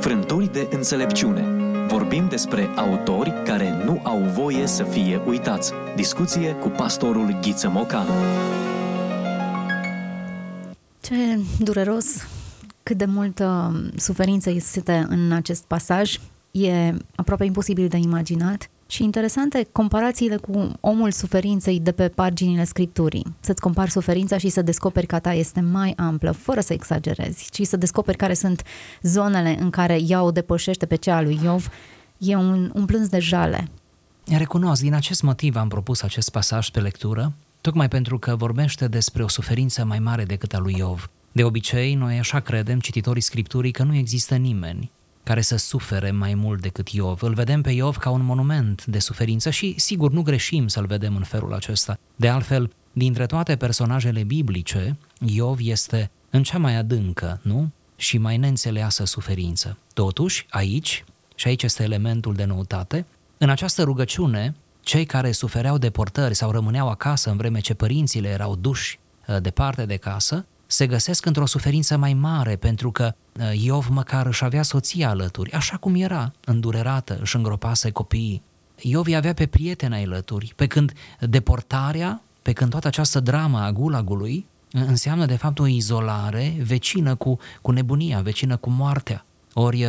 Frânturi 0.00 0.52
de 0.52 0.68
înțelepciune. 0.70 1.42
Vorbim 1.86 2.28
despre 2.28 2.66
autori 2.76 3.32
care 3.44 3.84
nu 3.84 4.00
au 4.02 4.18
voie 4.18 4.66
să 4.66 4.84
fie 4.84 5.20
uitați. 5.26 5.72
Discuție 5.96 6.52
cu 6.52 6.68
pastorul 6.68 7.38
Ghiță 7.40 7.68
Mocanu. 7.68 8.12
Ce 11.00 11.38
dureros, 11.58 12.06
cât 12.82 12.96
de 12.96 13.04
multă 13.04 13.72
suferință 13.96 14.50
este 14.50 15.06
în 15.08 15.32
acest 15.32 15.64
pasaj, 15.64 16.18
e 16.50 16.94
aproape 17.14 17.44
imposibil 17.44 17.88
de 17.88 17.96
imaginat. 17.96 18.70
Și 18.90 19.04
interesante 19.04 19.68
comparațiile 19.72 20.36
cu 20.36 20.72
omul 20.80 21.10
suferinței 21.10 21.80
de 21.80 21.92
pe 21.92 22.08
paginile 22.08 22.64
scripturii. 22.64 23.26
Să-ți 23.40 23.60
compari 23.60 23.90
suferința 23.90 24.38
și 24.38 24.48
să 24.48 24.62
descoperi 24.62 25.06
că 25.06 25.18
ta 25.18 25.32
este 25.32 25.60
mai 25.60 25.92
amplă, 25.96 26.30
fără 26.30 26.60
să 26.60 26.72
exagerezi, 26.72 27.48
ci 27.50 27.66
să 27.66 27.76
descoperi 27.76 28.16
care 28.16 28.34
sunt 28.34 28.62
zonele 29.02 29.56
în 29.60 29.70
care 29.70 29.98
ea 30.06 30.22
o 30.22 30.30
depășește 30.30 30.86
pe 30.86 30.96
cea 30.96 31.16
a 31.16 31.20
lui 31.20 31.38
Iov, 31.42 31.68
e 32.18 32.36
un, 32.36 32.70
un 32.74 32.84
plâns 32.84 33.08
de 33.08 33.18
jale. 33.18 33.68
Recunosc, 34.36 34.82
din 34.82 34.94
acest 34.94 35.22
motiv 35.22 35.56
am 35.56 35.68
propus 35.68 36.02
acest 36.02 36.30
pasaj 36.30 36.68
pe 36.68 36.80
lectură, 36.80 37.32
tocmai 37.60 37.88
pentru 37.88 38.18
că 38.18 38.36
vorbește 38.36 38.88
despre 38.88 39.22
o 39.22 39.28
suferință 39.28 39.84
mai 39.84 39.98
mare 39.98 40.24
decât 40.24 40.54
a 40.54 40.58
lui 40.58 40.74
Iov. 40.78 41.10
De 41.32 41.44
obicei, 41.44 41.94
noi 41.94 42.18
așa 42.18 42.40
credem, 42.40 42.80
cititorii 42.80 43.22
Scripturii, 43.22 43.72
că 43.72 43.82
nu 43.82 43.94
există 43.94 44.36
nimeni 44.36 44.90
care 45.28 45.40
să 45.40 45.56
sufere 45.56 46.10
mai 46.10 46.34
mult 46.34 46.60
decât 46.60 46.88
Iov. 46.88 47.22
Îl 47.22 47.34
vedem 47.34 47.62
pe 47.62 47.70
Iov 47.70 47.96
ca 47.96 48.10
un 48.10 48.24
monument 48.24 48.84
de 48.84 48.98
suferință 48.98 49.50
și, 49.50 49.74
sigur, 49.78 50.10
nu 50.12 50.22
greșim 50.22 50.68
să-l 50.68 50.86
vedem 50.86 51.16
în 51.16 51.22
felul 51.22 51.54
acesta. 51.54 51.98
De 52.16 52.28
altfel, 52.28 52.72
dintre 52.92 53.26
toate 53.26 53.56
personajele 53.56 54.22
biblice, 54.22 54.96
Iov 55.20 55.58
este 55.60 56.10
în 56.30 56.42
cea 56.42 56.58
mai 56.58 56.76
adâncă, 56.76 57.40
nu? 57.42 57.70
Și 57.96 58.18
mai 58.18 58.36
neînțeleasă 58.36 59.04
suferință. 59.04 59.78
Totuși, 59.92 60.46
aici, 60.50 61.04
și 61.34 61.48
aici 61.48 61.62
este 61.62 61.82
elementul 61.82 62.34
de 62.34 62.44
noutate, 62.44 63.06
în 63.38 63.48
această 63.48 63.82
rugăciune, 63.82 64.54
cei 64.80 65.04
care 65.04 65.32
sufereau 65.32 65.78
deportări 65.78 66.34
sau 66.34 66.50
rămâneau 66.50 66.88
acasă 66.88 67.30
în 67.30 67.36
vreme 67.36 67.60
ce 67.60 67.74
părințile 67.74 68.28
erau 68.28 68.56
duși 68.56 68.98
uh, 69.26 69.36
departe 69.40 69.86
de 69.86 69.96
casă, 69.96 70.46
se 70.70 70.86
găsesc 70.86 71.26
într-o 71.26 71.46
suferință 71.46 71.96
mai 71.96 72.14
mare 72.14 72.56
pentru 72.56 72.90
că 72.90 73.14
uh, 73.40 73.62
Iov 73.62 73.86
măcar 73.88 74.26
își 74.26 74.44
avea 74.44 74.62
soția 74.62 75.08
alături, 75.08 75.52
așa 75.52 75.76
cum 75.76 75.94
era, 75.94 76.32
îndurerată, 76.44 77.18
își 77.20 77.36
îngropase 77.36 77.90
copiii. 77.90 78.42
Iov 78.80 79.06
îi 79.06 79.16
avea 79.16 79.34
pe 79.34 79.46
prieteni 79.46 80.04
alături, 80.04 80.52
pe 80.56 80.66
când 80.66 80.92
deportarea, 81.20 82.22
pe 82.42 82.52
când 82.52 82.70
toată 82.70 82.86
această 82.86 83.20
dramă 83.20 83.58
a 83.58 83.72
gulagului 83.72 84.46
uh, 84.72 84.82
înseamnă 84.86 85.26
de 85.26 85.36
fapt 85.36 85.58
o 85.58 85.66
izolare 85.66 86.56
vecină 86.62 87.14
cu, 87.14 87.38
cu 87.62 87.70
nebunia, 87.70 88.20
vecină 88.20 88.56
cu 88.56 88.70
moartea. 88.70 89.24
Ori 89.52 89.86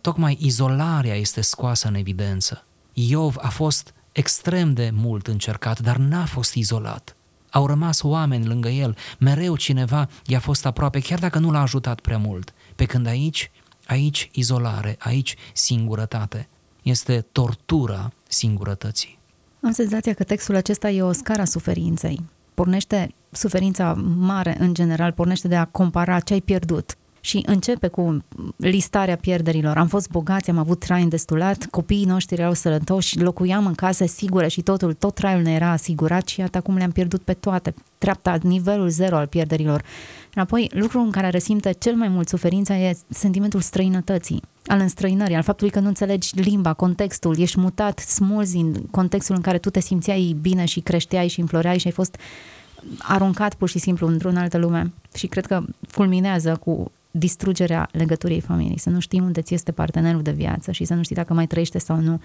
tocmai 0.00 0.36
izolarea 0.40 1.14
este 1.14 1.40
scoasă 1.40 1.88
în 1.88 1.94
evidență. 1.94 2.64
Iov 2.92 3.36
a 3.40 3.48
fost 3.48 3.94
extrem 4.12 4.72
de 4.72 4.90
mult 4.92 5.26
încercat, 5.26 5.80
dar 5.80 5.96
n-a 5.96 6.24
fost 6.24 6.54
izolat. 6.54 7.16
Au 7.50 7.66
rămas 7.66 8.02
oameni 8.02 8.46
lângă 8.46 8.68
el, 8.68 8.96
mereu 9.18 9.56
cineva 9.56 10.08
i-a 10.26 10.40
fost 10.40 10.66
aproape, 10.66 11.00
chiar 11.00 11.18
dacă 11.18 11.38
nu 11.38 11.50
l-a 11.50 11.60
ajutat 11.60 12.00
prea 12.00 12.18
mult. 12.18 12.52
Pe 12.76 12.84
când 12.84 13.06
aici, 13.06 13.50
aici 13.86 14.30
izolare, 14.32 14.96
aici 14.98 15.36
singurătate. 15.52 16.48
Este 16.82 17.26
tortura 17.32 18.12
singurătății. 18.28 19.18
Am 19.62 19.72
senzația 19.72 20.14
că 20.14 20.24
textul 20.24 20.54
acesta 20.54 20.90
e 20.90 21.02
o 21.02 21.12
scara 21.12 21.44
suferinței. 21.44 22.20
Pornește 22.54 23.14
suferința 23.30 23.92
mare 24.18 24.56
în 24.58 24.74
general, 24.74 25.12
pornește 25.12 25.48
de 25.48 25.56
a 25.56 25.64
compara 25.64 26.20
ce 26.20 26.32
ai 26.32 26.40
pierdut 26.40 26.96
și 27.20 27.42
începe 27.46 27.88
cu 27.88 28.24
listarea 28.56 29.16
pierderilor. 29.16 29.76
Am 29.76 29.86
fost 29.86 30.10
bogați, 30.10 30.50
am 30.50 30.58
avut 30.58 30.78
trai 30.78 31.02
îndestulat, 31.02 31.66
copiii 31.70 32.04
noștri 32.04 32.40
erau 32.40 32.54
sănătoși, 32.54 33.18
locuiam 33.18 33.66
în 33.66 33.74
case 33.74 34.06
sigure 34.06 34.48
și 34.48 34.62
totul, 34.62 34.92
tot 34.92 35.14
traiul 35.14 35.42
ne 35.42 35.52
era 35.52 35.70
asigurat 35.70 36.28
și 36.28 36.40
iată 36.40 36.58
acum 36.58 36.76
le-am 36.76 36.90
pierdut 36.90 37.22
pe 37.22 37.32
toate. 37.32 37.74
Treapta, 37.98 38.38
nivelul 38.42 38.88
zero 38.88 39.16
al 39.16 39.26
pierderilor. 39.26 39.82
Apoi, 40.34 40.70
lucrul 40.74 41.00
în 41.00 41.10
care 41.10 41.28
resimte 41.28 41.72
cel 41.72 41.94
mai 41.94 42.08
mult 42.08 42.28
suferința 42.28 42.76
e 42.76 42.96
sentimentul 43.08 43.60
străinătății, 43.60 44.42
al 44.66 44.80
înstrăinării, 44.80 45.34
al 45.34 45.42
faptului 45.42 45.72
că 45.72 45.80
nu 45.80 45.88
înțelegi 45.88 46.40
limba, 46.40 46.72
contextul, 46.72 47.38
ești 47.38 47.60
mutat, 47.60 47.98
smulzi 47.98 48.56
în 48.56 48.72
contextul 48.90 49.34
în 49.34 49.40
care 49.40 49.58
tu 49.58 49.70
te 49.70 49.80
simțeai 49.80 50.36
bine 50.40 50.64
și 50.64 50.80
creșteai 50.80 51.28
și 51.28 51.40
înfloreai 51.40 51.78
și 51.78 51.86
ai 51.86 51.92
fost 51.92 52.16
aruncat 52.98 53.54
pur 53.54 53.68
și 53.68 53.78
simplu 53.78 54.06
într-o 54.06 54.30
altă 54.34 54.58
lume. 54.58 54.92
Și 55.14 55.26
cred 55.26 55.46
că 55.46 55.62
culminează 55.94 56.56
cu 56.64 56.90
distrugerea 57.10 57.88
legăturii 57.92 58.40
familiei, 58.40 58.78
să 58.78 58.90
nu 58.90 59.00
știi 59.00 59.20
unde 59.20 59.42
ți 59.42 59.54
este 59.54 59.72
partenerul 59.72 60.22
de 60.22 60.30
viață 60.30 60.72
și 60.72 60.84
să 60.84 60.94
nu 60.94 61.02
știi 61.02 61.16
dacă 61.16 61.34
mai 61.34 61.46
trăiește 61.46 61.78
sau 61.78 61.96
nu, 61.96 62.20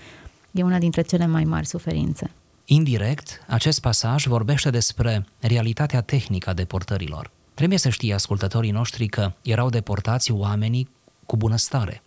e 0.51 0.63
una 0.63 0.77
dintre 0.77 1.01
cele 1.01 1.25
mai 1.25 1.43
mari 1.43 1.65
suferințe. 1.67 2.31
Indirect, 2.65 3.43
acest 3.47 3.81
pasaj 3.81 4.25
vorbește 4.25 4.69
despre 4.69 5.25
realitatea 5.39 6.01
tehnică 6.01 6.49
a 6.49 6.53
deportărilor. 6.53 7.31
Trebuie 7.53 7.77
să 7.77 7.89
știe 7.89 8.13
ascultătorii 8.13 8.71
noștri 8.71 9.07
că 9.07 9.31
erau 9.41 9.69
deportați 9.69 10.31
oamenii 10.31 10.89
cu 11.25 11.37
bunăstare. 11.37 12.01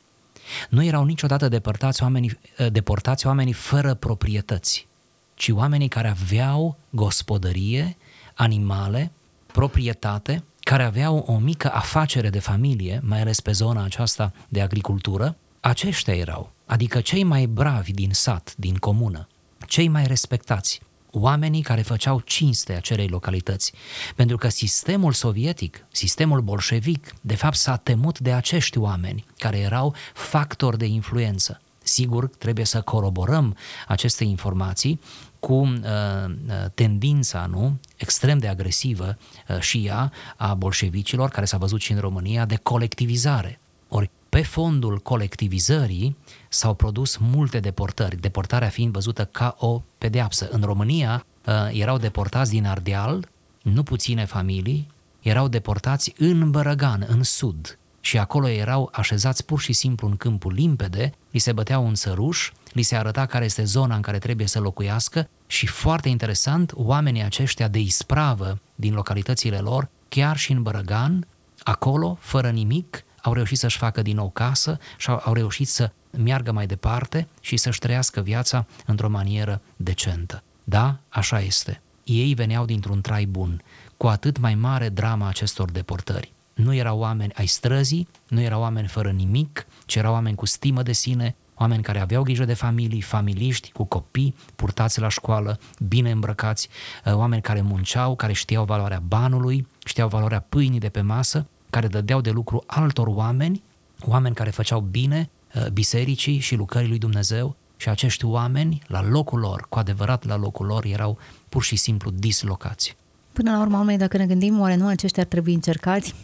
Nu 0.68 0.85
erau 0.85 1.04
niciodată 1.04 1.49
deportați 1.49 2.02
oamenii, 2.02 2.38
deportați 2.73 3.26
oamenii 3.26 3.52
fără 3.52 3.95
proprietăți, 3.95 4.87
ci 5.35 5.49
oamenii 5.49 5.88
care 5.88 6.09
aveau 6.09 6.76
gospodărie, 6.90 7.97
animale, 8.35 9.11
proprietate 9.47 10.42
care 10.68 10.82
aveau 10.82 11.25
o 11.26 11.38
mică 11.38 11.73
afacere 11.73 12.30
de 12.30 12.38
familie, 12.38 13.00
mai 13.02 13.20
ales 13.20 13.40
pe 13.40 13.52
zona 13.52 13.85
aceasta 13.85 14.32
de 14.49 14.61
agricultură, 14.61 15.37
aceștia 15.61 16.14
erau, 16.14 16.52
adică 16.64 17.00
cei 17.00 17.23
mai 17.23 17.46
bravi 17.46 17.92
din 17.92 18.11
sat, 18.12 18.54
din 18.56 18.76
comună, 18.76 19.28
cei 19.66 19.88
mai 19.88 20.06
respectați, 20.06 20.80
oamenii 21.11 21.62
care 21.62 21.82
făceau 21.82 22.20
cinste 22.20 22.73
acelei 22.73 23.08
localități, 23.08 23.73
pentru 24.14 24.37
că 24.37 24.49
sistemul 24.49 25.12
sovietic, 25.12 25.87
sistemul 25.92 26.40
bolșevic, 26.40 27.14
de 27.20 27.35
fapt 27.35 27.56
s-a 27.56 27.76
temut 27.76 28.18
de 28.18 28.32
acești 28.32 28.78
oameni 28.78 29.25
care 29.38 29.58
erau 29.58 29.94
factori 30.14 30.78
de 30.78 30.87
influență. 30.87 31.61
Sigur, 31.88 32.28
trebuie 32.28 32.64
să 32.64 32.81
coroborăm 32.81 33.57
aceste 33.87 34.25
informații 34.25 35.00
cu 35.40 35.55
uh, 35.55 35.69
uh, 35.69 36.71
tendința 36.75 37.47
nu, 37.47 37.78
extrem 37.97 38.38
de 38.38 38.49
agresivă 38.49 39.16
uh, 39.49 39.61
și 39.61 39.87
ea 39.87 40.12
a 40.37 40.55
bolșevicilor, 40.55 41.28
care 41.28 41.47
s-a 41.47 41.57
văzut 41.57 41.81
și 41.81 41.93
în 41.93 41.99
România, 41.99 42.45
de 42.45 42.57
colectivizare. 42.62 43.61
Ori 43.88 44.11
pe 44.28 44.43
fondul 44.43 44.99
colectivizării 44.99 46.16
s-au 46.49 46.75
produs 46.75 47.16
multe 47.16 47.61
deportări, 47.61 48.21
deportarea 48.21 48.69
fiind 48.69 48.93
văzută 48.93 49.25
ca 49.25 49.57
o 49.59 49.83
pedeapsă. 49.99 50.49
În 50.50 50.62
România 50.62 51.26
uh, 51.47 51.55
erau 51.73 51.99
deportați 51.99 52.50
din 52.50 52.66
Ardeal, 52.66 53.28
nu 53.62 53.83
puține 53.83 54.25
familii, 54.25 54.87
erau 55.21 55.49
deportați 55.49 56.14
în 56.19 56.50
Bărăgan, 56.50 57.07
în 57.09 57.23
sud, 57.23 57.78
și 58.06 58.18
acolo 58.18 58.48
erau 58.48 58.90
așezați 58.92 59.44
pur 59.44 59.60
și 59.60 59.72
simplu 59.72 60.08
în 60.08 60.16
câmpul 60.16 60.52
limpede, 60.52 61.12
li 61.30 61.38
se 61.38 61.52
băteau 61.52 61.86
un 61.86 61.94
săruș, 61.94 62.52
li 62.72 62.82
se 62.82 62.96
arăta 62.96 63.26
care 63.26 63.44
este 63.44 63.64
zona 63.64 63.94
în 63.94 64.00
care 64.00 64.18
trebuie 64.18 64.46
să 64.46 64.60
locuiască 64.60 65.28
și 65.46 65.66
foarte 65.66 66.08
interesant, 66.08 66.72
oamenii 66.75 67.22
aceștia 67.22 67.68
de 67.68 67.78
ispravă 67.78 68.58
din 68.75 68.94
localitățile 68.94 69.58
lor, 69.58 69.88
chiar 70.08 70.36
și 70.36 70.52
în 70.52 70.62
Bărăgan, 70.62 71.26
acolo, 71.62 72.18
fără 72.20 72.50
nimic, 72.50 73.04
au 73.22 73.32
reușit 73.32 73.58
să-și 73.58 73.78
facă 73.78 74.02
din 74.02 74.16
nou 74.16 74.30
casă 74.30 74.78
și 74.96 75.10
au, 75.10 75.22
au 75.25 75.32
reușit 75.32 75.68
să 75.68 75.90
meargă 76.10 76.52
mai 76.52 76.66
departe 76.66 77.28
și 77.40 77.56
să-și 77.56 77.78
trăiască 77.78 78.20
viața 78.20 78.66
într-o 78.84 79.08
manieră 79.08 79.60
decentă. 79.76 80.42
Da, 80.64 80.96
așa 81.08 81.40
este. 81.40 81.80
Ei 82.04 82.34
veneau 82.34 82.64
dintr-un 82.64 83.00
trai 83.00 83.25
bun, 83.25 83.62
cu 83.96 84.06
atât 84.06 84.38
mai 84.38 84.54
mare 84.54 84.88
drama 84.88 85.28
acestor 85.28 85.70
deportări. 85.70 86.34
Nu 86.56 86.75
erau 86.75 86.98
oameni 86.98 87.32
ai 87.34 87.46
străzii, 87.46 88.08
nu 88.28 88.40
erau 88.40 88.60
oameni 88.60 88.86
fără 88.86 89.10
nimic, 89.10 89.66
ci 89.86 89.94
erau 89.94 90.12
oameni 90.12 90.36
cu 90.36 90.46
stimă 90.46 90.82
de 90.82 90.92
sine, 90.92 91.34
oameni 91.54 91.82
care 91.82 92.00
aveau 92.00 92.22
grijă 92.22 92.44
de 92.44 92.54
familii, 92.54 93.00
familiști, 93.00 93.72
cu 93.72 93.84
copii, 93.84 94.34
purtați 94.54 95.00
la 95.00 95.08
școală, 95.08 95.58
bine 95.88 96.10
îmbrăcați, 96.10 96.68
uh, 97.04 97.14
oameni 97.14 97.42
care 97.42 97.60
munceau, 97.60 98.14
care 98.16 98.32
știau 98.32 98.64
valoarea 98.64 99.02
banului, 99.08 99.66
știau 99.84 100.08
valoarea 100.08 100.44
pâinii 100.48 100.78
de 100.78 100.88
pe 100.88 101.00
masă, 101.00 101.46
care 101.70 101.86
dădeau 101.86 102.20
de 102.20 102.30
lucru 102.30 102.64
altor 102.66 103.06
oameni, 103.06 103.62
oameni 104.00 104.34
care 104.34 104.50
făceau 104.50 104.80
bine 104.80 105.30
uh, 105.54 105.66
bisericii 105.66 106.38
și 106.38 106.54
lucrării 106.54 106.88
lui 106.88 106.98
Dumnezeu 106.98 107.56
și 107.76 107.88
acești 107.88 108.25
oameni, 108.25 108.82
la 108.86 109.02
locul 109.02 109.38
lor, 109.38 109.66
cu 109.68 109.78
adevărat 109.78 110.25
la 110.25 110.36
locul 110.36 110.66
lor, 110.66 110.84
erau 110.84 111.18
pur 111.48 111.62
și 111.62 111.76
simplu 111.76 112.10
dislocați. 112.10 112.96
Până 113.32 113.50
la 113.50 113.60
urmă, 113.60 113.76
oameni, 113.76 113.98
dacă 113.98 114.16
ne 114.16 114.26
gândim, 114.26 114.60
oare 114.60 114.76
nu 114.76 114.86
aceștia 114.86 115.22
ar 115.22 115.28
trebui 115.28 115.54
încercați? 115.54 116.14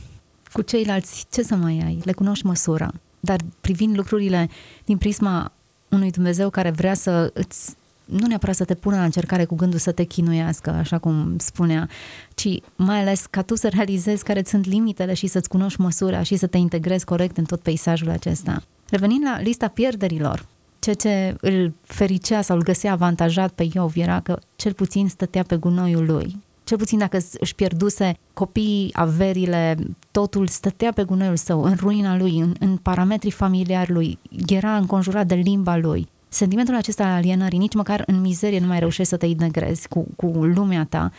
Cu 0.52 0.62
ceilalți, 0.62 1.26
ce 1.30 1.42
să 1.42 1.54
mai 1.54 1.82
ai? 1.84 2.00
Le 2.04 2.12
cunoști 2.12 2.46
măsura 2.46 2.92
dar 3.24 3.40
privind 3.60 3.96
lucrurile 3.96 4.48
din 4.84 4.98
prisma 4.98 5.52
unui 5.88 6.10
Dumnezeu 6.10 6.50
care 6.50 6.70
vrea 6.70 6.94
să 6.94 7.30
îți 7.34 7.76
nu 8.04 8.26
neapărat 8.26 8.54
să 8.54 8.64
te 8.64 8.74
pună 8.74 8.96
la 8.96 9.04
încercare 9.04 9.44
cu 9.44 9.54
gândul 9.54 9.78
să 9.78 9.92
te 9.92 10.04
chinuiască, 10.04 10.70
așa 10.70 10.98
cum 10.98 11.38
spunea, 11.38 11.88
ci 12.34 12.48
mai 12.76 13.00
ales 13.00 13.26
ca 13.30 13.42
tu 13.42 13.54
să 13.54 13.68
realizezi 13.68 14.24
care 14.24 14.42
sunt 14.46 14.66
limitele 14.66 15.14
și 15.14 15.26
să-ți 15.26 15.48
cunoști 15.48 15.80
măsura 15.80 16.22
și 16.22 16.36
să 16.36 16.46
te 16.46 16.56
integrezi 16.56 17.04
corect 17.04 17.36
în 17.36 17.44
tot 17.44 17.60
peisajul 17.60 18.10
acesta. 18.10 18.62
Revenind 18.88 19.24
la 19.24 19.40
lista 19.40 19.68
pierderilor, 19.68 20.46
ceea 20.78 20.94
ce 20.94 21.36
îl 21.40 21.72
fericea 21.82 22.42
sau 22.42 22.56
îl 22.56 22.62
găsea 22.62 22.92
avantajat 22.92 23.52
pe 23.52 23.68
Iov 23.72 23.92
era 23.96 24.20
că 24.20 24.38
cel 24.56 24.72
puțin 24.72 25.08
stătea 25.08 25.42
pe 25.42 25.56
gunoiul 25.56 26.06
lui 26.06 26.36
cel 26.72 26.80
puțin 26.80 26.98
dacă 26.98 27.18
își 27.38 27.54
pierduse 27.54 28.18
copiii, 28.34 28.90
averile, 28.92 29.76
totul 30.10 30.46
stătea 30.46 30.92
pe 30.92 31.04
gunoiul 31.04 31.36
său, 31.36 31.62
în 31.62 31.74
ruina 31.74 32.16
lui, 32.16 32.38
în, 32.38 32.54
în 32.58 32.76
parametrii 32.76 33.30
familiari 33.30 33.92
lui, 33.92 34.18
era 34.46 34.76
înconjurat 34.76 35.26
de 35.26 35.34
limba 35.34 35.76
lui. 35.76 36.08
Sentimentul 36.28 36.74
acesta 36.74 37.04
al 37.04 37.10
alienării, 37.10 37.58
nici 37.58 37.74
măcar 37.74 38.02
în 38.06 38.20
mizerie 38.20 38.58
nu 38.58 38.66
mai 38.66 38.78
reușești 38.78 39.08
să 39.08 39.16
te 39.16 39.26
integrezi 39.26 39.88
cu, 39.88 40.06
cu 40.16 40.26
lumea 40.26 40.86
ta, 40.88 41.12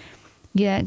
e 0.52 0.86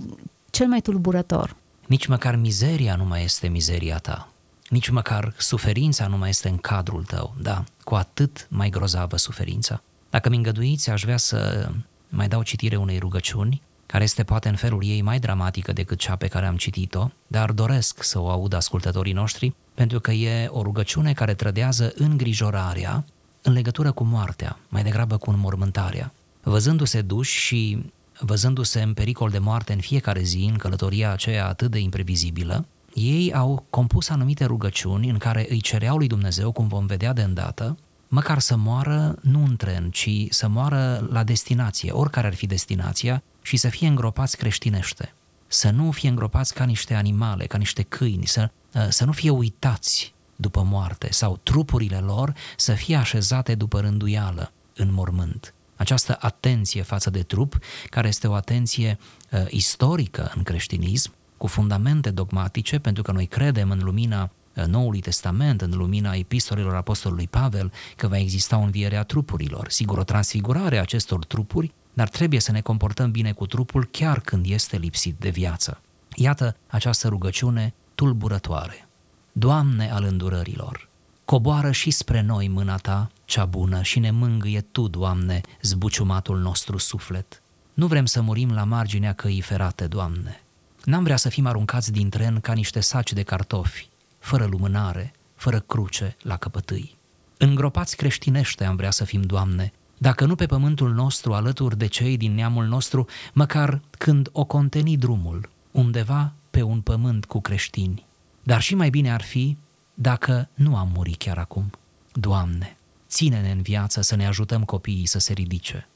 cel 0.51 0.67
mai 0.67 0.81
tulburător. 0.81 1.57
Nici 1.87 2.07
măcar 2.07 2.37
mizeria 2.37 2.97
nu 2.97 3.05
mai 3.05 3.25
este 3.25 3.49
mizeria 3.49 3.99
ta. 3.99 4.29
Nici 4.69 4.89
măcar 4.89 5.35
suferința 5.39 6.07
nu 6.07 6.17
mai 6.17 6.29
este 6.29 6.49
în 6.49 6.57
cadrul 6.57 7.05
tău, 7.05 7.35
da, 7.43 7.65
cu 7.85 7.95
atât 7.95 8.47
mai 8.51 8.71
grozavă 8.71 9.17
suferința. 9.17 9.83
Dacă 10.11 10.29
mi 10.29 10.37
îngăduiți, 10.37 10.91
aș 10.91 11.03
vrea 11.03 11.17
să 11.17 11.69
mai 12.09 12.29
dau 12.29 12.43
citire 12.43 12.77
unei 12.77 12.99
rugăciuni 12.99 13.63
care 13.87 14.05
este 14.05 14.25
poate 14.25 14.49
în 14.49 14.57
felul 14.57 14.85
ei 14.85 15.03
mai 15.03 15.19
dramatică 15.19 15.73
decât 15.73 15.99
cea 15.99 16.17
pe 16.17 16.27
care 16.27 16.47
am 16.47 16.57
citit-o, 16.57 17.11
dar 17.27 17.53
doresc 17.53 18.03
să 18.03 18.21
o 18.21 18.29
aud 18.29 18.53
ascultătorii 18.53 19.13
noștri, 19.13 19.55
pentru 19.75 20.01
că 20.01 20.11
e 20.11 20.47
o 20.47 20.63
rugăciune 20.63 21.13
care 21.13 21.35
trădează 21.35 21.93
îngrijorarea 21.97 23.05
în 23.43 23.53
legătură 23.53 23.93
cu 23.93 24.05
moartea, 24.05 24.59
mai 24.69 24.83
degrabă 24.83 25.17
cu 25.17 25.31
înmormântarea. 25.31 26.13
Văzându-se 26.43 27.01
duși 27.01 27.39
și 27.39 27.85
văzându-se 28.19 28.83
în 28.83 28.95
pericol 28.95 29.31
de 29.31 29.39
moarte 29.39 29.73
în 29.73 29.81
fiecare 29.81 30.23
zi, 30.23 30.49
în 30.51 30.57
călătoria 30.57 31.13
aceea 31.13 31.47
atât 31.47 31.71
de 31.71 31.79
imprevizibilă, 31.79 32.65
ei 32.95 33.35
au 33.35 33.65
compus 33.71 34.09
anumite 34.09 34.45
rugăciuni 34.45 35.09
în 35.09 35.19
care 35.19 35.47
îi 35.49 35.61
cereau 35.61 35.97
lui 35.97 36.07
Dumnezeu, 36.07 36.53
cum 36.53 36.69
vom 36.69 36.87
vedea 36.87 37.13
de 37.13 37.23
îndată, 37.23 37.77
măcar 38.09 38.39
să 38.39 38.57
moară 38.57 39.19
nu 39.21 39.45
în 39.45 39.57
tren, 39.57 39.91
ci 39.91 40.11
să 40.29 40.49
moară 40.49 41.09
la 41.11 41.25
destinație, 41.25 41.91
oricare 41.91 42.27
ar 42.27 42.35
fi 42.35 42.47
destinația, 42.47 43.23
și 43.47 43.57
să 43.57 43.69
fie 43.69 43.87
îngropați 43.89 44.37
creștinește. 44.37 45.13
Să 45.47 45.71
nu 45.71 45.91
fie 45.91 46.09
îngropați 46.09 46.55
ca 46.55 46.65
niște 46.65 46.95
animale, 46.95 47.47
ca 47.47 47.59
niște 47.59 47.83
câini, 47.83 48.27
să, 48.27 48.51
uh, 48.75 48.87
să 48.89 49.05
nu 49.05 49.13
fie 49.13 49.31
uitați 49.31 50.15
după 50.37 50.63
moarte 50.63 51.13
sau 51.13 51.41
trupurile 51.43 51.97
lor 51.97 52.33
să 52.57 52.73
fie 52.73 52.97
așezate 52.97 53.55
după 53.55 53.81
rânduială 53.81 54.53
în 54.77 54.93
mormânt. 54.93 55.55
Această 55.77 56.17
atenție 56.21 56.83
față 56.83 57.11
de 57.11 57.23
trup, 57.23 57.59
care 57.91 58.09
este 58.09 58.27
o 58.27 58.35
atenție 58.35 58.99
uh, 59.31 59.45
istorică 59.49 60.33
în 60.35 60.43
creștinism, 60.43 61.13
cu 61.37 61.47
fundamente 61.47 62.11
dogmatice, 62.11 62.79
pentru 62.79 63.03
că 63.03 63.13
noi 63.13 63.27
credem 63.27 63.71
în 63.71 63.81
lumina 63.83 64.31
uh, 64.55 64.65
Noului 64.65 65.01
Testament, 65.01 65.61
în 65.61 65.71
lumina 65.71 66.15
epistolelor 66.15 66.75
Apostolului 66.75 67.29
Pavel, 67.29 67.73
că 67.97 68.09
va 68.09 68.19
exista 68.19 68.57
o 68.57 68.63
înviere 68.63 68.97
a 68.97 69.03
trupurilor. 69.03 69.71
Sigur, 69.71 69.99
o 69.99 70.05
transfigurare 70.05 70.79
a 70.79 70.81
acestor 70.81 71.25
trupuri, 71.25 71.73
dar 71.97 72.09
trebuie 72.09 72.41
să 72.41 72.53
ne 72.53 72.61
comportăm 72.61 73.11
bine 73.11 73.33
cu 73.33 73.47
trupul 73.47 73.89
chiar 73.91 74.21
când 74.21 74.47
este 74.49 74.77
lipsit 74.77 75.17
de 75.19 75.29
viață. 75.29 75.81
Iată 76.15 76.57
această 76.67 77.09
rugăciune 77.09 77.75
tulburătoare. 77.95 78.89
Doamne 79.33 79.91
al 79.91 80.05
îndurărilor, 80.05 80.89
coboară 81.25 81.71
și 81.71 81.91
spre 81.91 82.21
noi 82.21 82.49
mâna 82.49 82.77
Ta 82.77 83.11
cea 83.25 83.45
bună 83.45 83.83
și 83.83 83.99
ne 83.99 84.11
mângâie 84.11 84.61
Tu, 84.61 84.89
Doamne, 84.89 85.41
zbuciumatul 85.63 86.39
nostru 86.39 86.79
suflet. 86.79 87.43
Nu 87.75 87.87
vrem 87.87 88.07
să 88.07 88.21
murim 88.21 88.53
la 88.53 88.65
marginea 88.65 89.13
căii 89.13 89.41
ferate, 89.41 89.87
Doamne. 89.87 90.43
N-am 90.85 91.03
vrea 91.03 91.17
să 91.17 91.29
fim 91.29 91.47
aruncați 91.47 91.93
din 91.93 92.09
tren 92.09 92.41
ca 92.41 92.53
niște 92.53 92.81
saci 92.81 93.13
de 93.13 93.23
cartofi, 93.23 93.89
fără 94.19 94.45
lumânare, 94.45 95.13
fără 95.35 95.61
cruce 95.61 96.17
la 96.23 96.37
căpătâi. 96.37 96.97
Îngropați 97.39 97.97
creștinește 97.97 98.65
am 98.65 98.77
vrea 98.77 98.91
să 98.91 99.05
fim, 99.05 99.23
Doamne, 99.23 99.73
dacă 99.99 100.25
nu 100.25 100.35
pe 100.35 100.47
pământul 100.47 100.93
nostru 100.93 101.33
alături 101.33 101.79
de 101.79 101.87
cei 101.87 102.17
din 102.17 102.35
neamul 102.35 102.65
nostru, 102.65 103.07
măcar 103.33 103.81
când 103.99 104.29
o 104.33 104.45
conteni 104.45 104.97
drumul, 104.97 105.49
undeva 105.71 106.33
pe 106.51 106.63
un 106.63 106.81
pământ 106.81 107.25
cu 107.25 107.41
creștini. 107.41 108.05
Dar 108.43 108.61
și 108.61 108.75
mai 108.75 108.91
bine 108.91 109.13
ar 109.13 109.23
fi 109.23 109.57
dacă 109.95 110.49
nu 110.55 110.77
am 110.77 110.91
murit 110.95 111.19
chiar 111.19 111.39
acum. 111.39 111.71
Doamne, 112.13 112.77
ține-ne 113.09 113.51
în 113.51 113.63
viață 113.63 114.01
să 114.01 114.17
ne 114.17 114.27
ajutăm 114.27 114.65
copiii 114.65 115.07
să 115.07 115.19
se 115.19 115.33
ridice. 115.33 115.89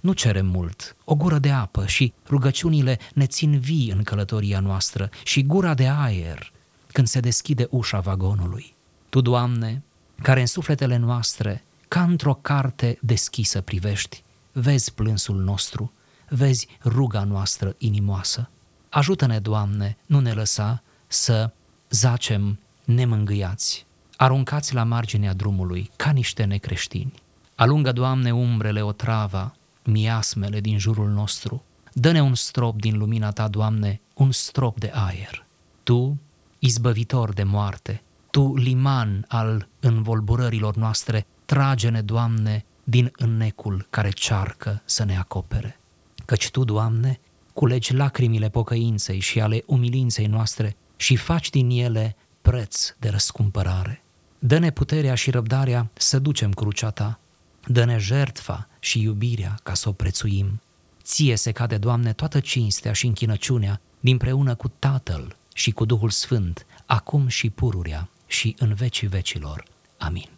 Nu 0.00 0.12
cerem 0.12 0.46
mult, 0.46 0.96
o 1.04 1.14
gură 1.14 1.38
de 1.38 1.50
apă 1.50 1.86
și 1.86 2.12
rugăciunile 2.28 2.98
ne 3.14 3.26
țin 3.26 3.58
vii 3.58 3.90
în 3.90 4.02
călătoria 4.02 4.60
noastră 4.60 5.10
și 5.24 5.42
gura 5.42 5.74
de 5.74 5.88
aer 5.88 6.52
când 6.92 7.06
se 7.06 7.20
deschide 7.20 7.66
ușa 7.70 8.00
vagonului. 8.00 8.74
Tu, 9.08 9.20
Doamne, 9.20 9.82
care 10.22 10.40
în 10.40 10.46
sufletele 10.46 10.96
noastre, 10.96 11.64
ca 11.90 12.02
într-o 12.02 12.34
carte 12.34 12.98
deschisă 13.00 13.60
privești, 13.60 14.22
vezi 14.52 14.92
plânsul 14.92 15.36
nostru, 15.36 15.92
vezi 16.28 16.68
ruga 16.84 17.24
noastră 17.24 17.74
inimoasă. 17.78 18.48
Ajută-ne, 18.88 19.38
Doamne, 19.38 19.96
nu 20.06 20.20
ne 20.20 20.32
lăsa 20.32 20.82
să 21.06 21.50
zacem 21.90 22.58
nemângâiați, 22.84 23.86
aruncați 24.16 24.74
la 24.74 24.82
marginea 24.82 25.32
drumului 25.32 25.90
ca 25.96 26.10
niște 26.10 26.44
necreștini. 26.44 27.12
Alungă, 27.54 27.92
Doamne, 27.92 28.32
umbrele 28.34 28.82
otrava, 28.82 29.54
miasmele 29.84 30.60
din 30.60 30.78
jurul 30.78 31.08
nostru. 31.08 31.64
Dă-ne 31.92 32.22
un 32.22 32.34
strop 32.34 32.80
din 32.80 32.98
lumina 32.98 33.30
Ta, 33.30 33.48
Doamne, 33.48 34.00
un 34.14 34.32
strop 34.32 34.78
de 34.78 34.90
aer. 34.94 35.44
Tu, 35.82 36.18
izbăvitor 36.58 37.32
de 37.32 37.42
moarte, 37.42 38.02
Tu, 38.30 38.56
liman 38.56 39.24
al 39.28 39.68
învolburărilor 39.80 40.76
noastre, 40.76 41.26
trage-ne, 41.50 42.00
Doamne, 42.00 42.64
din 42.84 43.12
înnecul 43.16 43.86
care 43.90 44.10
cearcă 44.10 44.82
să 44.84 45.04
ne 45.04 45.18
acopere. 45.18 45.78
Căci 46.24 46.50
Tu, 46.50 46.64
Doamne, 46.64 47.20
culegi 47.52 47.94
lacrimile 47.94 48.48
pocăinței 48.48 49.18
și 49.18 49.40
ale 49.40 49.62
umilinței 49.66 50.26
noastre 50.26 50.76
și 50.96 51.16
faci 51.16 51.50
din 51.50 51.70
ele 51.70 52.16
preț 52.42 52.94
de 52.98 53.08
răscumpărare. 53.08 54.02
Dă-ne 54.38 54.70
puterea 54.70 55.14
și 55.14 55.30
răbdarea 55.30 55.90
să 55.94 56.18
ducem 56.18 56.52
crucea 56.52 56.90
ta, 56.90 57.18
dă-ne 57.66 57.98
jertfa 57.98 58.68
și 58.78 59.02
iubirea 59.02 59.58
ca 59.62 59.74
să 59.74 59.88
o 59.88 59.92
prețuim. 59.92 60.60
Ție 61.02 61.36
se 61.36 61.52
cade, 61.52 61.76
Doamne, 61.76 62.12
toată 62.12 62.40
cinstea 62.40 62.92
și 62.92 63.06
închinăciunea, 63.06 63.80
dinpreună 64.00 64.54
cu 64.54 64.68
Tatăl 64.78 65.36
și 65.54 65.70
cu 65.70 65.84
Duhul 65.84 66.10
Sfânt, 66.10 66.66
acum 66.86 67.28
și 67.28 67.50
pururea 67.50 68.08
și 68.26 68.56
în 68.58 68.74
vecii 68.74 69.08
vecilor. 69.08 69.64
Amin. 69.98 70.28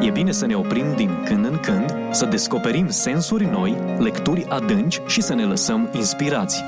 E 0.00 0.10
bine 0.10 0.32
să 0.32 0.46
ne 0.46 0.54
oprim 0.54 0.96
din 0.96 1.22
când 1.24 1.44
în 1.44 1.58
când, 1.58 1.92
să 2.12 2.24
descoperim 2.24 2.88
sensuri 2.88 3.44
noi, 3.44 3.76
lecturi 3.98 4.44
adânci 4.44 5.00
și 5.06 5.20
să 5.20 5.34
ne 5.34 5.44
lăsăm 5.44 5.90
inspirați. 5.94 6.62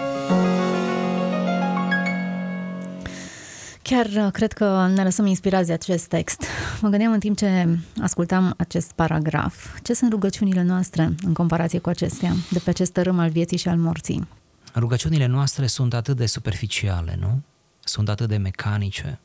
Chiar 3.83 4.07
uh, 4.07 4.29
cred 4.33 4.53
că 4.53 4.91
ne 4.95 5.03
lăsăm 5.03 5.27
inspirați 5.27 5.67
de 5.67 5.73
acest 5.73 6.07
text. 6.07 6.45
Mă 6.81 6.89
gândeam 6.89 7.13
în 7.13 7.19
timp 7.19 7.37
ce 7.37 7.79
ascultam 8.03 8.55
acest 8.57 8.93
paragraf. 8.93 9.81
Ce 9.83 9.95
sunt 9.95 10.11
rugăciunile 10.11 10.63
noastre 10.63 11.15
în 11.23 11.33
comparație 11.33 11.79
cu 11.79 11.89
acestea, 11.89 12.33
de 12.51 12.59
pe 12.59 12.71
acest 12.71 12.93
tărâm 12.93 13.19
al 13.19 13.31
vieții 13.31 13.57
și 13.57 13.69
al 13.69 13.77
morții? 13.77 14.29
Rugăciunile 14.75 15.27
noastre 15.27 15.67
sunt 15.67 15.95
atât 15.95 16.17
de 16.17 16.27
superficiale, 16.27 17.17
nu? 17.21 17.41
Sunt 17.85 18.09
atât 18.09 18.29
de 18.29 18.37
mecanice. 18.37 19.19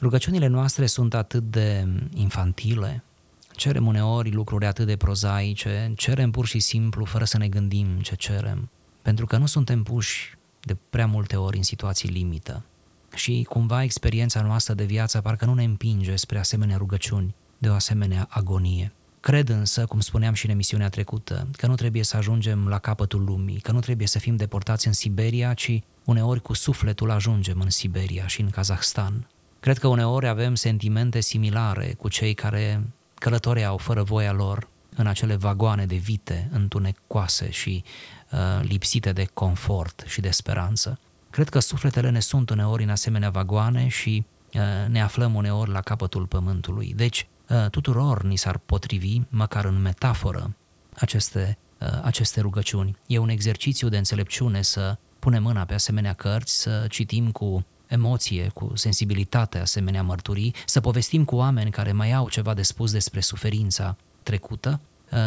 Rugăciunile 0.00 0.46
noastre 0.46 0.86
sunt 0.86 1.14
atât 1.14 1.42
de 1.42 1.86
infantile. 2.14 3.02
Cerem 3.60 3.86
uneori 3.86 4.30
lucruri 4.30 4.66
atât 4.66 4.86
de 4.86 4.96
prozaice, 4.96 5.92
cerem 5.96 6.30
pur 6.30 6.46
și 6.46 6.58
simplu 6.58 7.04
fără 7.04 7.24
să 7.24 7.38
ne 7.38 7.48
gândim 7.48 7.86
ce 8.00 8.14
cerem, 8.14 8.70
pentru 9.02 9.26
că 9.26 9.36
nu 9.36 9.46
suntem 9.46 9.82
puși 9.82 10.34
de 10.60 10.76
prea 10.90 11.06
multe 11.06 11.36
ori 11.36 11.56
în 11.56 11.62
situații 11.62 12.08
limită 12.08 12.64
și 13.14 13.46
cumva 13.48 13.82
experiența 13.82 14.42
noastră 14.42 14.74
de 14.74 14.84
viață 14.84 15.20
parcă 15.20 15.44
nu 15.44 15.54
ne 15.54 15.64
împinge 15.64 16.16
spre 16.16 16.38
asemenea 16.38 16.76
rugăciuni, 16.76 17.34
de 17.58 17.68
o 17.68 17.74
asemenea 17.74 18.26
agonie. 18.30 18.92
Cred 19.20 19.48
însă, 19.48 19.86
cum 19.86 20.00
spuneam 20.00 20.34
și 20.34 20.44
în 20.46 20.52
emisiunea 20.52 20.88
trecută, 20.88 21.48
că 21.52 21.66
nu 21.66 21.74
trebuie 21.74 22.02
să 22.02 22.16
ajungem 22.16 22.68
la 22.68 22.78
capătul 22.78 23.24
lumii, 23.24 23.60
că 23.60 23.72
nu 23.72 23.80
trebuie 23.80 24.06
să 24.06 24.18
fim 24.18 24.36
deportați 24.36 24.86
în 24.86 24.92
Siberia, 24.92 25.54
ci 25.54 25.82
uneori 26.04 26.42
cu 26.42 26.52
sufletul 26.52 27.10
ajungem 27.10 27.60
în 27.60 27.70
Siberia 27.70 28.26
și 28.26 28.40
în 28.40 28.50
Kazahstan. 28.50 29.28
Cred 29.60 29.78
că 29.78 29.86
uneori 29.86 30.28
avem 30.28 30.54
sentimente 30.54 31.20
similare 31.20 31.94
cu 31.98 32.08
cei 32.08 32.34
care 32.34 32.82
călătoreau 33.20 33.76
fără 33.76 34.02
voia 34.02 34.32
lor 34.32 34.68
în 34.96 35.06
acele 35.06 35.34
vagoane 35.34 35.86
de 35.86 35.96
vite 35.96 36.48
întunecoase 36.52 37.50
și 37.50 37.84
uh, 38.30 38.38
lipsite 38.62 39.12
de 39.12 39.28
confort 39.34 40.02
și 40.06 40.20
de 40.20 40.30
speranță. 40.30 40.98
Cred 41.30 41.48
că 41.48 41.58
sufletele 41.58 42.10
ne 42.10 42.20
sunt 42.20 42.50
uneori 42.50 42.82
în 42.82 42.90
asemenea 42.90 43.30
vagoane 43.30 43.88
și 43.88 44.24
uh, 44.54 44.60
ne 44.88 45.02
aflăm 45.02 45.34
uneori 45.34 45.70
la 45.70 45.80
capătul 45.80 46.26
pământului. 46.26 46.92
Deci, 46.96 47.26
uh, 47.48 47.70
tuturor 47.70 48.22
ni 48.22 48.36
s-ar 48.36 48.58
potrivi, 48.58 49.20
măcar 49.28 49.64
în 49.64 49.80
metaforă, 49.80 50.54
aceste, 50.96 51.58
uh, 51.80 51.88
aceste 52.02 52.40
rugăciuni. 52.40 52.96
E 53.06 53.18
un 53.18 53.28
exercițiu 53.28 53.88
de 53.88 53.96
înțelepciune 53.96 54.62
să 54.62 54.96
punem 55.18 55.42
mâna 55.42 55.64
pe 55.64 55.74
asemenea 55.74 56.12
cărți, 56.12 56.60
să 56.60 56.86
citim 56.88 57.30
cu 57.30 57.66
emoție, 57.90 58.50
cu 58.54 58.72
sensibilitate 58.74 59.58
asemenea 59.58 60.02
mărturii, 60.02 60.54
să 60.66 60.80
povestim 60.80 61.24
cu 61.24 61.36
oameni 61.36 61.70
care 61.70 61.92
mai 61.92 62.12
au 62.12 62.28
ceva 62.28 62.54
de 62.54 62.62
spus 62.62 62.92
despre 62.92 63.20
suferința 63.20 63.96
trecută 64.22 64.80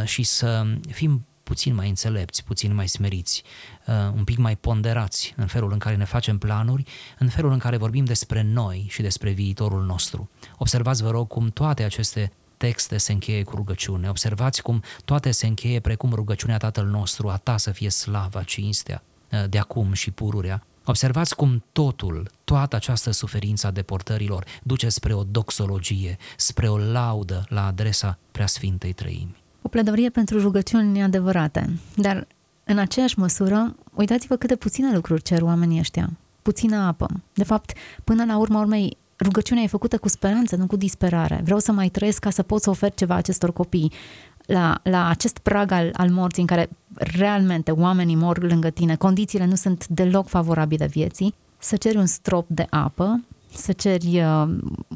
și 0.06 0.24
să 0.24 0.66
fim 0.92 1.26
puțin 1.44 1.76
mai 1.76 1.90
înțelepți, 1.90 2.44
puțin 2.44 2.74
mai 2.74 2.88
smeriți, 2.88 3.44
uh, 3.88 3.94
un 4.16 4.24
pic 4.24 4.38
mai 4.38 4.56
ponderați 4.56 5.34
în 5.38 5.48
felul 5.48 5.72
în 5.72 5.78
care 5.78 5.96
ne 5.96 6.04
facem 6.04 6.38
planuri, 6.38 6.84
în 7.18 7.30
felul 7.30 7.52
în 7.52 7.60
care 7.60 7.78
vorbim 7.78 8.06
despre 8.06 8.42
noi 8.42 8.86
și 8.90 9.02
despre 9.02 9.32
viitorul 9.32 9.84
nostru. 9.84 10.30
Observați, 10.58 11.04
vă 11.04 11.10
rog, 11.10 11.28
cum 11.28 11.50
toate 11.50 11.84
aceste 11.84 12.32
texte 12.58 12.98
se 12.98 13.12
încheie 13.12 13.44
cu 13.44 13.56
rugăciune. 13.56 14.10
Observați 14.10 14.62
cum 14.62 14.84
toate 15.06 15.32
se 15.32 15.48
încheie 15.48 15.80
precum 15.80 16.14
rugăciunea 16.14 16.58
Tatăl 16.58 16.86
nostru, 16.86 17.30
a 17.30 17.38
ta 17.38 17.58
să 17.58 17.72
fie 17.72 17.90
slava, 17.90 18.44
cinstea, 18.44 19.04
uh, 19.32 19.50
de 19.50 19.58
acum 19.58 19.94
și 19.94 20.12
pururea. 20.12 20.64
Observați 20.86 21.36
cum 21.36 21.64
totul, 21.72 22.32
toată 22.44 22.76
această 22.76 23.12
suferință 23.12 23.68
a 23.68 23.72
deportărilor 23.72 24.46
duce 24.64 24.90
spre 24.90 25.14
o 25.14 25.24
doxologie, 25.24 26.18
spre 26.38 26.68
o 26.68 26.78
laudă 26.78 27.46
la 27.50 27.66
adresa 27.66 28.18
Preasfintei 28.32 28.94
Trăimi 28.94 29.42
o 29.64 29.68
pledoarie 29.68 30.10
pentru 30.10 30.40
rugăciuni 30.40 31.04
adevărate. 31.04 31.70
Dar, 31.96 32.28
în 32.64 32.78
aceeași 32.78 33.20
măsură, 33.20 33.76
uitați-vă 33.94 34.36
câte 34.36 34.56
puține 34.56 34.94
lucruri 34.94 35.22
cer 35.22 35.42
oamenii 35.42 35.80
ăștia. 35.80 36.10
Puțină 36.42 36.76
apă. 36.76 37.10
De 37.34 37.44
fapt, 37.44 37.72
până 38.04 38.26
la 38.26 38.38
urma 38.38 38.60
urmei, 38.60 38.98
rugăciunea 39.20 39.64
e 39.64 39.68
făcută 39.68 39.98
cu 39.98 40.08
speranță, 40.08 40.56
nu 40.56 40.68
cu 40.68 40.76
disperare. 40.76 41.42
Vreau 41.44 41.60
să 41.60 41.72
mai 41.72 41.90
trăiesc 41.90 42.20
ca 42.20 42.30
să 42.30 42.44
pot 42.44 42.62
să 42.62 42.70
ofer 42.70 42.94
ceva 42.94 43.16
acestor 43.16 43.54
copii. 43.54 43.92
La, 44.46 44.80
la 44.84 45.08
acest 45.08 45.38
prag 45.38 45.72
al, 45.72 45.90
al 45.94 46.10
morții 46.10 46.42
în 46.42 46.48
care 46.48 46.70
realmente 46.96 47.72
oamenii 47.72 48.16
mor 48.16 48.44
lângă 48.44 48.70
tine, 48.70 48.96
condițiile 48.96 49.46
nu 49.46 49.56
sunt 49.56 49.88
deloc 49.88 50.28
favorabile 50.28 50.86
vieții, 50.86 51.34
să 51.60 51.76
ceri 51.76 51.98
un 51.98 52.06
strop 52.06 52.46
de 52.50 52.68
apă 52.70 53.24
să 53.56 53.72
ceri 53.72 54.22
uh, 54.22 54.44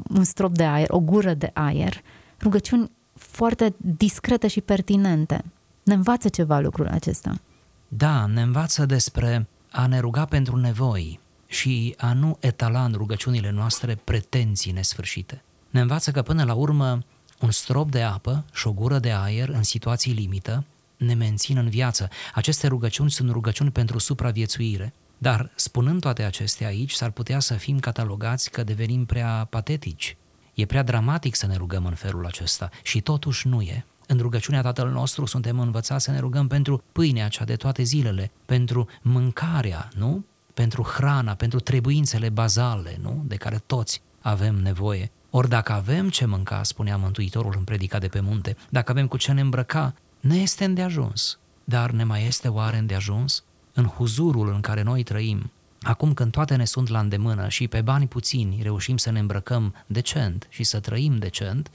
un 0.08 0.24
strop 0.24 0.54
de 0.54 0.64
aer, 0.64 0.86
o 0.90 1.00
gură 1.00 1.34
de 1.34 1.50
aer, 1.52 2.02
rugăciuni 2.40 2.90
foarte 3.14 3.74
discrete 3.76 4.48
și 4.48 4.60
pertinente. 4.60 5.44
Ne 5.82 5.94
învață 5.94 6.28
ceva 6.28 6.58
lucrul 6.58 6.86
acesta. 6.86 7.40
Da, 7.88 8.26
ne 8.26 8.42
învață 8.42 8.86
despre 8.86 9.46
a 9.70 9.86
ne 9.86 9.98
ruga 10.00 10.24
pentru 10.24 10.56
nevoi 10.56 11.20
și 11.46 11.94
a 11.98 12.12
nu 12.12 12.36
etala 12.40 12.84
în 12.84 12.92
rugăciunile 12.96 13.50
noastre 13.50 13.98
pretenții 14.04 14.72
nesfârșite. 14.72 15.42
Ne 15.70 15.80
învață 15.80 16.10
că 16.10 16.22
până 16.22 16.44
la 16.44 16.54
urmă 16.54 16.98
un 17.40 17.50
strop 17.50 17.90
de 17.90 18.02
apă 18.02 18.44
și 18.52 18.66
o 18.66 18.72
gură 18.72 18.98
de 18.98 19.12
aer 19.12 19.48
în 19.48 19.62
situații 19.62 20.12
limită 20.12 20.64
ne 20.98 21.14
mențin 21.14 21.56
în 21.56 21.68
viață. 21.68 22.08
Aceste 22.34 22.66
rugăciuni 22.66 23.10
sunt 23.10 23.30
rugăciuni 23.30 23.70
pentru 23.70 23.98
supraviețuire. 23.98 24.92
Dar, 25.18 25.50
spunând 25.54 26.00
toate 26.00 26.22
acestea 26.22 26.66
aici, 26.66 26.92
s-ar 26.92 27.10
putea 27.10 27.38
să 27.38 27.54
fim 27.54 27.78
catalogați 27.78 28.50
că 28.50 28.62
devenim 28.62 29.04
prea 29.04 29.46
patetici. 29.50 30.16
E 30.54 30.66
prea 30.66 30.82
dramatic 30.82 31.34
să 31.34 31.46
ne 31.46 31.56
rugăm 31.56 31.86
în 31.86 31.94
felul 31.94 32.26
acesta 32.26 32.70
și 32.82 33.00
totuși 33.00 33.48
nu 33.48 33.60
e. 33.60 33.84
În 34.06 34.18
rugăciunea 34.18 34.62
Tatăl 34.62 34.90
nostru 34.90 35.26
suntem 35.26 35.58
învățați 35.58 36.04
să 36.04 36.10
ne 36.10 36.18
rugăm 36.18 36.46
pentru 36.46 36.82
pâinea 36.92 37.28
cea 37.28 37.44
de 37.44 37.56
toate 37.56 37.82
zilele, 37.82 38.30
pentru 38.46 38.88
mâncarea, 39.02 39.88
nu? 39.96 40.24
Pentru 40.54 40.82
hrana, 40.82 41.34
pentru 41.34 41.60
trebuințele 41.60 42.28
bazale, 42.28 42.98
nu? 43.02 43.22
De 43.26 43.36
care 43.36 43.62
toți 43.66 44.02
avem 44.20 44.54
nevoie. 44.54 45.10
Ori 45.30 45.48
dacă 45.48 45.72
avem 45.72 46.08
ce 46.08 46.24
mânca, 46.24 46.62
spunea 46.62 46.96
Mântuitorul 46.96 47.54
în 47.56 47.64
predica 47.64 47.98
de 47.98 48.08
pe 48.08 48.20
munte, 48.20 48.56
dacă 48.68 48.90
avem 48.90 49.06
cu 49.06 49.16
ce 49.16 49.32
ne 49.32 49.40
îmbrăca, 49.40 49.94
ne 50.20 50.36
este 50.36 50.64
îndeajuns. 50.64 51.38
Dar 51.64 51.90
ne 51.90 52.04
mai 52.04 52.26
este 52.26 52.48
oare 52.48 52.76
îndeajuns? 52.76 53.42
În 53.72 53.84
huzurul 53.84 54.52
în 54.54 54.60
care 54.60 54.82
noi 54.82 55.02
trăim, 55.02 55.50
acum 55.82 56.14
când 56.14 56.30
toate 56.30 56.56
ne 56.56 56.64
sunt 56.64 56.88
la 56.88 56.98
îndemână 56.98 57.48
și 57.48 57.68
pe 57.68 57.80
bani 57.80 58.06
puțini 58.06 58.60
reușim 58.62 58.96
să 58.96 59.10
ne 59.10 59.18
îmbrăcăm 59.18 59.74
decent 59.86 60.46
și 60.48 60.64
să 60.64 60.80
trăim 60.80 61.18
decent, 61.18 61.70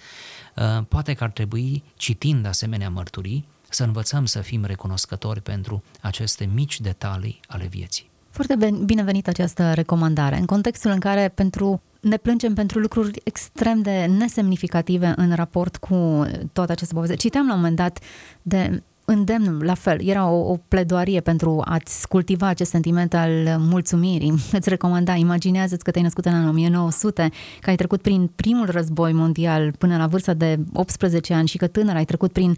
uh, 0.56 0.84
poate 0.88 1.14
că 1.14 1.24
ar 1.24 1.32
trebui, 1.32 1.84
citind 1.96 2.46
asemenea 2.46 2.90
mărturii, 2.90 3.46
să 3.70 3.84
învățăm 3.84 4.26
să 4.26 4.42
fim 4.42 4.66
recunoscători 4.66 5.42
pentru 5.42 5.84
aceste 6.02 6.50
mici 6.54 6.82
detalii 6.82 7.40
ale 7.48 7.66
vieții. 7.66 8.10
Foarte 8.30 8.56
binevenită 8.86 9.30
această 9.30 9.74
recomandare, 9.74 10.38
în 10.38 10.46
contextul 10.46 10.92
în 10.92 11.00
care 11.00 11.28
pentru 11.28 11.82
ne 12.04 12.18
plângem 12.18 12.54
pentru 12.54 12.80
lucruri 12.80 13.22
extrem 13.24 13.82
de 13.82 14.06
nesemnificative 14.06 15.14
în 15.16 15.36
raport 15.36 15.78
cu 15.78 16.26
toată 16.54 16.72
această 16.72 16.94
poveste. 16.94 17.16
Citeam 17.16 17.48
la 17.48 17.54
un 17.54 17.60
moment 17.60 17.78
dat 17.78 18.00
de 18.42 18.84
îndemn, 19.14 19.62
la 19.62 19.74
fel, 19.74 20.08
era 20.08 20.30
o, 20.30 20.52
o 20.52 20.58
pledoarie 20.68 21.20
pentru 21.20 21.62
a-ți 21.66 22.08
cultiva 22.08 22.48
acest 22.48 22.70
sentiment 22.70 23.14
al 23.14 23.30
mulțumirii. 23.60 24.34
Îți 24.52 24.70
recomanda, 24.70 25.14
imaginează-ți 25.14 25.84
că 25.84 25.92
te-ai 25.92 26.04
născut 26.04 26.26
în 26.26 26.34
anul 26.34 26.50
1900, 26.50 27.30
că 27.62 27.70
ai 27.70 27.76
trecut 27.76 28.02
prin 28.02 28.32
primul 28.36 28.70
război 28.70 29.14
mondial 29.14 29.72
până 29.78 29.98
la 29.98 30.08
vârsta 30.08 30.34
de 30.34 30.60
18 30.74 31.34
ani 31.34 31.48
și 31.48 31.58
că 31.58 31.68
tânăr 31.68 31.96
ai 31.96 32.06
trecut 32.06 32.32
prin 32.32 32.50
uh, 32.50 32.56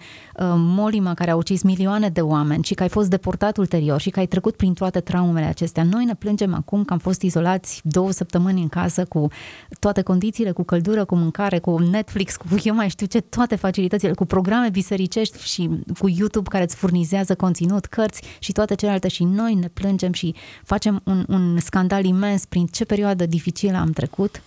molima 0.56 1.14
care 1.14 1.32
a 1.32 1.36
ucis 1.36 1.62
milioane 1.62 2.10
de 2.10 2.22
oameni 2.22 2.64
și 2.64 2.74
că 2.74 2.84
ai 2.84 2.90
fost 2.90 3.10
deportat 3.10 3.58
ulterior 3.58 4.00
și 4.00 4.10
că 4.10 4.20
ai 4.20 4.26
trecut 4.26 4.56
prin 4.56 4.74
toate 4.74 5.00
traumele 5.00 5.46
acestea. 5.46 5.84
Noi 5.84 6.06
ne 6.06 6.16
plângem 6.16 6.54
acum 6.54 6.84
că 6.84 6.94
am 6.94 7.00
fost 7.00 7.22
izolați 7.22 7.82
două 7.84 8.12
săptămâni 8.12 8.62
în 8.62 8.68
casă 8.68 9.06
cu 9.06 9.28
toate 9.80 10.02
condițiile, 10.02 10.52
cu 10.52 10.64
căldură, 10.64 11.06
cu 11.06 11.16
mâncare, 11.16 11.60
cu 11.60 11.78
Netflix, 11.78 12.36
cu 12.36 12.46
eu 12.64 12.76
mai 12.76 12.90
știu 12.90 13.06
ce, 13.06 13.22
toate 13.22 13.56
facilitățile, 13.56 14.14
cu 14.14 14.26
programe 14.26 14.70
bisericești 14.70 15.44
și 15.44 15.70
cu 16.00 16.10
YouTube 16.10 16.45
YouTube 16.46 16.50
care 16.50 16.64
îți 16.64 16.76
furnizează 16.76 17.36
conținut, 17.36 17.86
cărți 17.86 18.22
și 18.40 18.52
toate 18.52 18.76
celelalte 18.76 19.08
și 19.08 19.24
noi 19.24 19.54
ne 19.54 19.68
plângem 19.68 20.12
și 20.12 20.36
facem 20.64 21.02
un, 21.04 21.26
un 21.28 21.60
scandal 21.60 22.06
imens 22.06 22.46
prin 22.46 22.66
ce 22.68 22.86
perioadă 22.86 23.26
dificilă 23.26 23.78
am 23.78 23.92
trecut. 23.92 24.42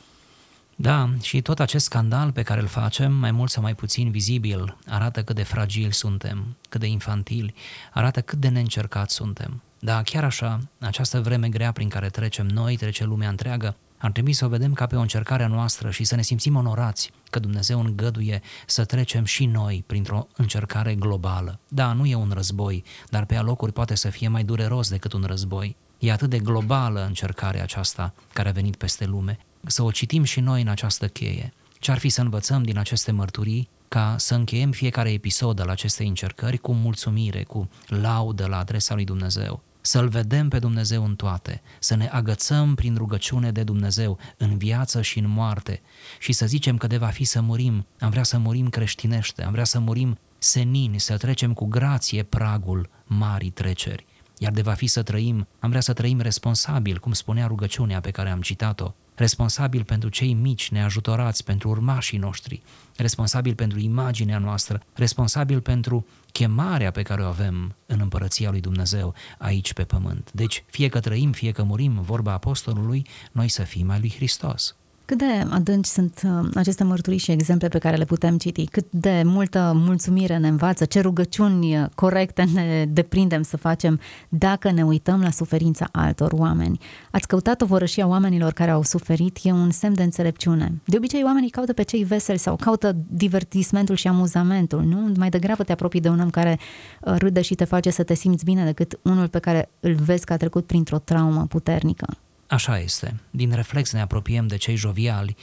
Da, 0.77 1.09
și 1.23 1.43
tot 1.43 1.61
acest 1.61 1.85
scandal 1.85 2.33
pe 2.33 2.43
care 2.43 2.61
îl 2.61 2.67
facem, 2.67 3.13
mai 3.13 3.31
mult 3.31 3.51
sau 3.51 3.63
mai 3.63 3.75
puțin 3.75 4.11
vizibil, 4.11 4.77
arată 4.87 5.23
cât 5.23 5.37
de 5.37 5.43
fragili 5.43 5.93
suntem, 5.93 6.57
cât 6.69 6.81
de 6.81 6.87
infantili, 6.87 7.55
arată 7.93 8.21
cât 8.21 8.39
de 8.39 8.49
neîncercați 8.49 9.15
suntem. 9.15 9.63
Da, 9.79 10.03
chiar 10.03 10.25
așa, 10.25 10.61
această 10.79 11.21
vreme 11.21 11.49
grea 11.49 11.73
prin 11.73 11.89
care 11.89 12.09
trecem 12.09 12.47
noi, 12.47 12.77
trece 12.77 13.05
lumea 13.05 13.29
întreagă, 13.29 13.75
ar 13.99 14.11
trebui 14.11 14.33
să 14.33 14.45
o 14.45 14.49
vedem 14.49 14.73
ca 14.73 14.87
pe 14.87 14.97
o 14.97 15.01
încercare 15.01 15.43
a 15.43 15.47
noastră 15.47 15.91
și 15.91 16.05
să 16.05 16.15
ne 16.15 16.23
simțim 16.23 16.57
onorați 16.57 17.11
că 17.31 17.39
Dumnezeu 17.39 17.81
îngăduie 17.81 18.43
să 18.67 18.85
trecem 18.85 19.25
și 19.25 19.47
noi 19.47 19.85
printr-o 19.87 20.27
încercare 20.37 20.95
globală. 20.95 21.59
Da, 21.69 21.93
nu 21.93 22.07
e 22.07 22.15
un 22.15 22.31
război, 22.35 22.85
dar 23.09 23.25
pe 23.25 23.37
alocuri 23.37 23.73
poate 23.73 23.95
să 23.95 24.11
fie 24.11 24.29
mai 24.29 24.45
dureros 24.45 24.89
decât 24.89 25.13
un 25.13 25.25
război. 25.27 25.77
E 25.99 26.13
atât 26.13 26.31
de 26.31 26.39
globală 26.39 27.05
încercarea 27.07 27.63
aceasta 27.63 28.15
care 28.33 28.49
a 28.49 28.53
venit 28.53 28.77
peste 28.77 29.05
lume. 29.05 29.39
Să 29.67 29.83
o 29.83 29.91
citim 29.91 30.23
și 30.23 30.41
noi 30.41 30.63
în 30.63 30.69
această 30.69 31.09
cheie. 31.09 31.53
Ce 31.79 31.91
ar 31.91 31.99
fi 31.99 32.09
să 32.09 32.21
învățăm 32.21 32.63
din 32.63 32.79
aceste 32.79 33.13
mărturii 33.13 33.69
ca 33.89 34.15
să 34.19 34.35
încheiem 34.35 34.71
fiecare 34.71 35.11
episod 35.11 35.61
al 35.61 35.69
acestei 35.69 36.07
încercări 36.07 36.59
cu 36.59 36.73
mulțumire, 36.73 37.43
cu 37.43 37.69
laudă 37.87 38.47
la 38.47 38.59
adresa 38.59 38.95
lui 38.95 39.05
Dumnezeu 39.05 39.63
să-L 39.81 40.09
vedem 40.09 40.49
pe 40.49 40.59
Dumnezeu 40.59 41.05
în 41.05 41.17
toate, 41.17 41.62
să 41.79 41.97
ne 41.97 42.09
agățăm 42.09 42.75
prin 42.75 42.97
rugăciune 42.97 43.53
de 43.53 43.62
Dumnezeu 43.62 44.19
în 44.37 44.59
viață 44.59 45.03
și 45.03 45.19
în 45.19 45.29
moarte 45.29 45.81
și 46.19 46.33
să 46.33 46.47
zicem 46.47 46.77
că 46.77 46.87
de 46.87 46.97
va 46.97 47.07
fi 47.07 47.25
să 47.25 47.41
murim, 47.41 47.87
am 48.01 48.11
vrea 48.11 48.23
să 48.23 48.38
murim 48.38 48.69
creștinește, 48.69 49.45
am 49.45 49.53
vrea 49.53 49.64
să 49.64 49.79
murim 49.79 50.19
senini, 50.38 51.01
să 51.01 51.17
trecem 51.17 51.53
cu 51.53 51.64
grație 51.64 52.23
pragul 52.23 52.88
marii 53.05 53.51
treceri. 53.51 54.07
Iar 54.38 54.53
de 54.53 54.62
va 54.62 54.73
fi 54.73 54.87
să 54.87 55.03
trăim, 55.03 55.47
am 55.59 55.69
vrea 55.69 55.81
să 55.81 55.93
trăim 55.93 56.21
responsabil, 56.21 56.99
cum 56.99 57.12
spunea 57.12 57.47
rugăciunea 57.47 58.01
pe 58.01 58.11
care 58.11 58.31
am 58.31 58.41
citat-o, 58.41 58.93
responsabil 59.18 59.85
pentru 59.85 60.09
cei 60.09 60.33
mici 60.33 60.70
neajutorați, 60.70 61.44
pentru 61.44 61.68
urmașii 61.68 62.18
noștri, 62.18 62.62
responsabil 62.96 63.54
pentru 63.54 63.78
imaginea 63.78 64.38
noastră, 64.38 64.83
responsabil 64.94 65.61
pentru 65.61 66.07
chemarea 66.33 66.90
pe 66.90 67.02
care 67.02 67.22
o 67.22 67.26
avem 67.26 67.74
în 67.87 68.00
împărăția 68.00 68.50
lui 68.50 68.61
Dumnezeu 68.61 69.14
aici 69.38 69.72
pe 69.72 69.85
pământ. 69.85 70.31
Deci, 70.33 70.64
fie 70.70 70.88
că 70.88 71.00
trăim, 71.00 71.33
fie 71.33 71.52
că 71.52 71.62
murim, 71.62 72.00
vorba 72.00 72.33
apostolului, 72.33 73.07
noi 73.33 73.48
să 73.48 73.62
fim 73.62 73.87
mai 73.87 73.98
lui 73.98 74.12
Hristos. 74.16 74.74
Cât 75.09 75.18
de 75.18 75.47
adânci 75.51 75.87
sunt 75.87 76.21
uh, 76.25 76.49
aceste 76.55 76.85
mărturii 76.85 77.18
și 77.18 77.31
exemple 77.31 77.68
pe 77.68 77.79
care 77.79 77.97
le 77.97 78.05
putem 78.05 78.38
citi? 78.38 78.66
Cât 78.66 78.87
de 78.90 79.23
multă 79.25 79.73
mulțumire 79.75 80.37
ne 80.37 80.49
învață? 80.49 80.85
Ce 80.85 81.01
rugăciuni 81.01 81.79
uh, 81.79 81.87
corecte 81.94 82.44
ne 82.53 82.87
deprindem 82.88 83.42
să 83.42 83.57
facem 83.57 84.01
dacă 84.29 84.71
ne 84.71 84.83
uităm 84.83 85.21
la 85.21 85.31
suferința 85.31 85.88
altor 85.92 86.33
oameni? 86.33 86.79
Ați 87.11 87.27
căutat 87.27 87.61
o 87.61 87.66
vorășia 87.66 88.07
oamenilor 88.07 88.53
care 88.53 88.71
au 88.71 88.83
suferit? 88.83 89.38
E 89.42 89.53
un 89.53 89.71
semn 89.71 89.94
de 89.94 90.03
înțelepciune. 90.03 90.73
De 90.85 90.97
obicei, 90.97 91.23
oamenii 91.25 91.51
caută 91.51 91.73
pe 91.73 91.83
cei 91.83 92.05
veseli 92.05 92.38
sau 92.38 92.57
caută 92.57 92.97
divertismentul 93.11 93.94
și 93.94 94.09
amuzamentul, 94.09 94.83
nu? 94.83 95.12
Mai 95.16 95.29
degrabă 95.29 95.62
te 95.62 95.73
apropii 95.73 96.01
de 96.01 96.09
un 96.09 96.21
om 96.21 96.31
care 96.31 96.59
uh, 97.01 97.14
râde 97.18 97.40
și 97.40 97.55
te 97.55 97.64
face 97.64 97.90
să 97.90 98.03
te 98.03 98.14
simți 98.14 98.44
bine 98.44 98.64
decât 98.64 98.99
unul 99.03 99.29
pe 99.29 99.38
care 99.38 99.68
îl 99.81 99.94
vezi 99.94 100.25
că 100.25 100.33
a 100.33 100.37
trecut 100.37 100.66
printr-o 100.66 100.99
traumă 100.99 101.47
puternică. 101.49 102.07
Așa 102.49 102.79
este. 102.79 103.21
Din 103.31 103.53
reflex 103.53 103.93
ne 103.93 104.01
apropiem 104.01 104.47
de 104.47 104.57
cei 104.57 104.77
joviali 104.77 105.37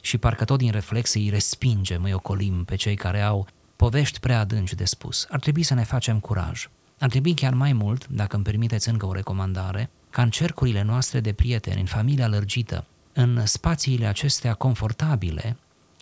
și 0.00 0.18
parcă 0.18 0.44
tot 0.44 0.58
din 0.58 0.70
reflex 0.70 1.14
îi 1.14 1.28
respingem, 1.28 2.02
îi 2.02 2.12
ocolim 2.12 2.64
pe 2.64 2.74
cei 2.76 2.94
care 2.94 3.20
au 3.20 3.46
povești 3.76 4.20
prea 4.20 4.38
adânci 4.38 4.74
de 4.74 4.84
spus. 4.84 5.26
Ar 5.30 5.40
trebui 5.40 5.62
să 5.62 5.74
ne 5.74 5.84
facem 5.84 6.18
curaj. 6.20 6.68
Ar 6.98 7.08
trebui 7.08 7.34
chiar 7.34 7.54
mai 7.54 7.72
mult, 7.72 8.08
dacă 8.08 8.36
îmi 8.36 8.44
permiteți 8.44 8.88
încă 8.88 9.06
o 9.06 9.12
recomandare, 9.12 9.90
ca 10.10 10.22
în 10.22 10.30
cercurile 10.30 10.82
noastre 10.82 11.20
de 11.20 11.32
prieteni, 11.32 11.80
în 11.80 11.86
familia 11.86 12.28
lărgită, 12.28 12.84
în 13.12 13.46
spațiile 13.46 14.06
acestea 14.06 14.54
confortabile, 14.54 15.56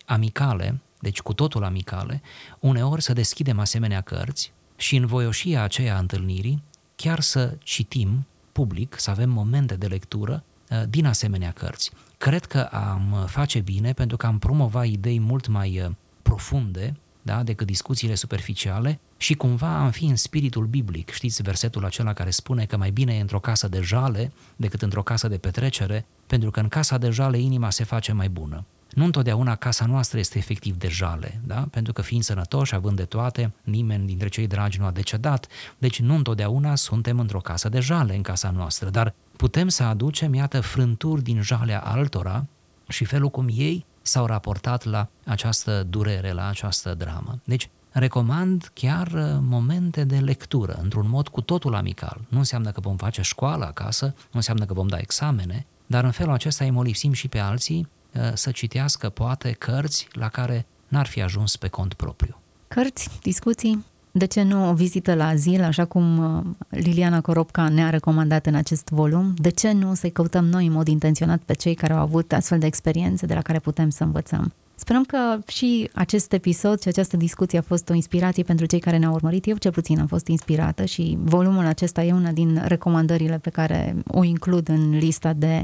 amicale, 0.05 0.79
deci 0.99 1.21
cu 1.21 1.33
totul 1.33 1.63
amicale, 1.63 2.21
uneori 2.59 3.01
să 3.01 3.13
deschidem 3.13 3.59
asemenea 3.59 4.01
cărți 4.01 4.51
și 4.75 4.95
în 4.95 5.05
voioșia 5.05 5.63
aceea 5.63 5.95
a 5.95 5.99
întâlnirii, 5.99 6.63
chiar 6.95 7.19
să 7.19 7.57
citim 7.63 8.25
public, 8.51 8.95
să 8.99 9.09
avem 9.09 9.29
momente 9.29 9.75
de 9.75 9.87
lectură 9.87 10.43
Uh, 10.43 10.48
din 10.89 11.05
asemenea 11.05 11.51
cărți. 11.51 11.91
Cred 12.17 12.45
că 12.45 12.59
am 12.59 13.25
face 13.27 13.59
bine 13.59 13.93
pentru 13.93 14.17
că 14.17 14.25
am 14.25 14.39
promova 14.39 14.85
idei 14.85 15.19
mult 15.19 15.47
mai 15.47 15.81
uh, 15.81 15.91
profunde 16.21 16.95
da, 17.21 17.43
decât 17.43 17.67
discuțiile 17.67 18.15
superficiale 18.15 18.99
și 19.17 19.33
cumva 19.33 19.77
am 19.77 19.91
fi 19.91 20.05
în 20.05 20.15
spiritul 20.15 20.65
biblic. 20.65 21.09
Știți 21.09 21.41
versetul 21.41 21.85
acela 21.85 22.13
care 22.13 22.29
spune 22.29 22.65
că 22.65 22.77
mai 22.77 22.91
bine 22.91 23.13
e 23.13 23.21
într-o 23.21 23.39
casă 23.39 23.67
de 23.67 23.81
jale 23.81 24.31
decât 24.55 24.81
într-o 24.81 25.03
casă 25.03 25.27
de 25.27 25.37
petrecere, 25.37 26.05
pentru 26.27 26.51
că 26.51 26.59
în 26.59 26.67
casa 26.67 26.97
de 26.97 27.09
jale 27.09 27.39
inima 27.39 27.69
se 27.69 27.83
face 27.83 28.11
mai 28.11 28.29
bună. 28.29 28.65
Nu 28.89 29.05
întotdeauna 29.05 29.55
casa 29.55 29.85
noastră 29.85 30.19
este 30.19 30.37
efectiv 30.37 30.77
de 30.77 30.87
jale, 30.87 31.41
da? 31.45 31.67
pentru 31.71 31.93
că 31.93 32.01
fiind 32.01 32.23
sănătoși, 32.23 32.75
având 32.75 32.95
de 32.95 33.05
toate, 33.05 33.53
nimeni 33.63 34.05
dintre 34.05 34.27
cei 34.27 34.47
dragi 34.47 34.79
nu 34.79 34.85
a 34.85 34.91
decedat, 34.91 35.47
deci 35.77 35.99
nu 35.99 36.15
întotdeauna 36.15 36.75
suntem 36.75 37.19
într-o 37.19 37.39
casă 37.39 37.69
de 37.69 37.79
jale 37.79 38.15
în 38.15 38.21
casa 38.21 38.49
noastră, 38.49 38.89
dar 38.89 39.13
putem 39.39 39.67
să 39.67 39.83
aducem, 39.83 40.33
iată, 40.33 40.61
frânturi 40.61 41.23
din 41.23 41.41
jalea 41.41 41.79
altora 41.79 42.45
și 42.87 43.05
felul 43.05 43.29
cum 43.29 43.47
ei 43.51 43.85
s-au 44.01 44.25
raportat 44.25 44.83
la 44.83 45.07
această 45.25 45.85
durere, 45.89 46.31
la 46.31 46.47
această 46.47 46.93
dramă. 46.93 47.39
Deci, 47.43 47.69
recomand 47.91 48.71
chiar 48.73 49.07
uh, 49.07 49.37
momente 49.41 50.03
de 50.03 50.17
lectură, 50.17 50.79
într-un 50.81 51.09
mod 51.09 51.27
cu 51.27 51.41
totul 51.41 51.75
amical. 51.75 52.21
Nu 52.27 52.37
înseamnă 52.37 52.71
că 52.71 52.79
vom 52.79 52.97
face 52.97 53.21
școală 53.21 53.65
acasă, 53.65 54.05
nu 54.05 54.29
înseamnă 54.31 54.65
că 54.65 54.73
vom 54.73 54.87
da 54.87 54.97
examene, 54.97 55.65
dar 55.85 56.03
în 56.03 56.11
felul 56.11 56.33
acesta 56.33 56.63
îi 56.63 56.69
molipsim 56.69 57.13
și 57.13 57.27
pe 57.27 57.39
alții 57.39 57.87
uh, 58.13 58.31
să 58.33 58.51
citească 58.51 59.09
poate 59.09 59.51
cărți 59.51 60.07
la 60.11 60.27
care 60.27 60.65
n-ar 60.87 61.07
fi 61.07 61.21
ajuns 61.21 61.55
pe 61.55 61.67
cont 61.67 61.93
propriu. 61.93 62.39
Cărți, 62.67 63.09
discuții, 63.21 63.85
de 64.19 64.25
ce 64.25 64.41
nu 64.41 64.69
o 64.69 64.73
vizită 64.73 65.13
la 65.13 65.27
azil, 65.27 65.63
așa 65.63 65.85
cum 65.85 66.17
uh, 66.17 66.43
Liliana 66.69 67.21
Coropca 67.21 67.69
ne-a 67.69 67.89
recomandat 67.89 68.45
în 68.45 68.55
acest 68.55 68.89
volum? 68.89 69.33
De 69.37 69.49
ce 69.49 69.71
nu 69.71 69.93
să-i 69.93 70.11
căutăm 70.11 70.45
noi 70.45 70.65
în 70.65 70.71
mod 70.71 70.87
intenționat 70.87 71.39
pe 71.45 71.53
cei 71.53 71.73
care 71.73 71.93
au 71.93 71.99
avut 71.99 72.33
astfel 72.33 72.59
de 72.59 72.65
experiențe 72.65 73.25
de 73.25 73.33
la 73.33 73.41
care 73.41 73.59
putem 73.59 73.89
să 73.89 74.03
învățăm? 74.03 74.53
Sperăm 74.75 75.03
că 75.03 75.39
și 75.47 75.89
acest 75.93 76.33
episod 76.33 76.81
și 76.81 76.87
această 76.87 77.17
discuție 77.17 77.57
a 77.57 77.61
fost 77.61 77.89
o 77.89 77.93
inspirație 77.93 78.43
pentru 78.43 78.65
cei 78.65 78.79
care 78.79 78.97
ne-au 78.97 79.13
urmărit. 79.13 79.45
Eu 79.47 79.55
cel 79.55 79.71
puțin 79.71 79.99
am 79.99 80.07
fost 80.07 80.27
inspirată 80.27 80.85
și 80.85 81.17
volumul 81.21 81.65
acesta 81.65 82.03
e 82.03 82.13
una 82.13 82.31
din 82.31 82.61
recomandările 82.65 83.37
pe 83.37 83.49
care 83.49 83.95
o 84.07 84.23
includ 84.23 84.69
în 84.69 84.97
lista 84.97 85.33
de 85.33 85.63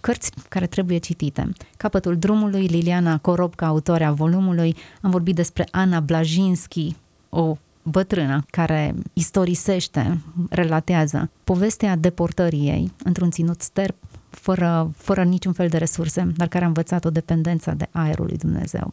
cărți 0.00 0.30
care 0.48 0.66
trebuie 0.66 0.98
citite. 0.98 1.52
Capătul 1.76 2.16
drumului, 2.16 2.66
Liliana 2.66 3.18
Coropca, 3.18 3.66
autoarea 3.66 4.12
volumului, 4.12 4.76
am 5.00 5.10
vorbit 5.10 5.34
despre 5.34 5.68
Ana 5.70 6.00
Blajinski, 6.00 6.96
o 7.28 7.56
bătrână 7.90 8.44
care 8.50 8.94
istorisește, 9.12 10.20
relatează 10.50 11.30
povestea 11.44 11.96
deportării 11.96 12.68
ei 12.68 12.92
într-un 13.04 13.30
ținut 13.30 13.60
sterp 13.62 13.96
fără, 14.30 14.90
fără 14.96 15.22
niciun 15.22 15.52
fel 15.52 15.68
de 15.68 15.76
resurse, 15.76 16.32
dar 16.36 16.48
care 16.48 16.64
a 16.64 16.66
învățat 16.66 17.04
o 17.04 17.10
dependență 17.10 17.74
de 17.76 17.86
aerul 17.90 18.26
lui 18.26 18.36
Dumnezeu. 18.36 18.92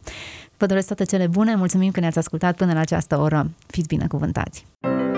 Vă 0.56 0.66
doresc 0.66 0.86
toate 0.86 1.04
cele 1.04 1.26
bune, 1.26 1.54
mulțumim 1.54 1.90
că 1.90 2.00
ne-ați 2.00 2.18
ascultat 2.18 2.56
până 2.56 2.72
la 2.72 2.80
această 2.80 3.18
oră. 3.18 3.50
Fiți 3.66 3.88
binecuvântați! 3.88 4.66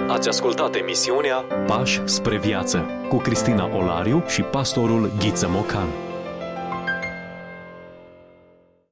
Ați 0.09 0.29
ascultat 0.29 0.75
emisiunea 0.75 1.37
Pași 1.67 2.01
spre 2.05 2.39
viață 2.39 2.85
cu 3.09 3.17
Cristina 3.17 3.77
Olariu 3.77 4.25
și 4.27 4.43
pastorul 4.43 5.13
Ghiță 5.19 5.49
Mocan. 5.49 6.06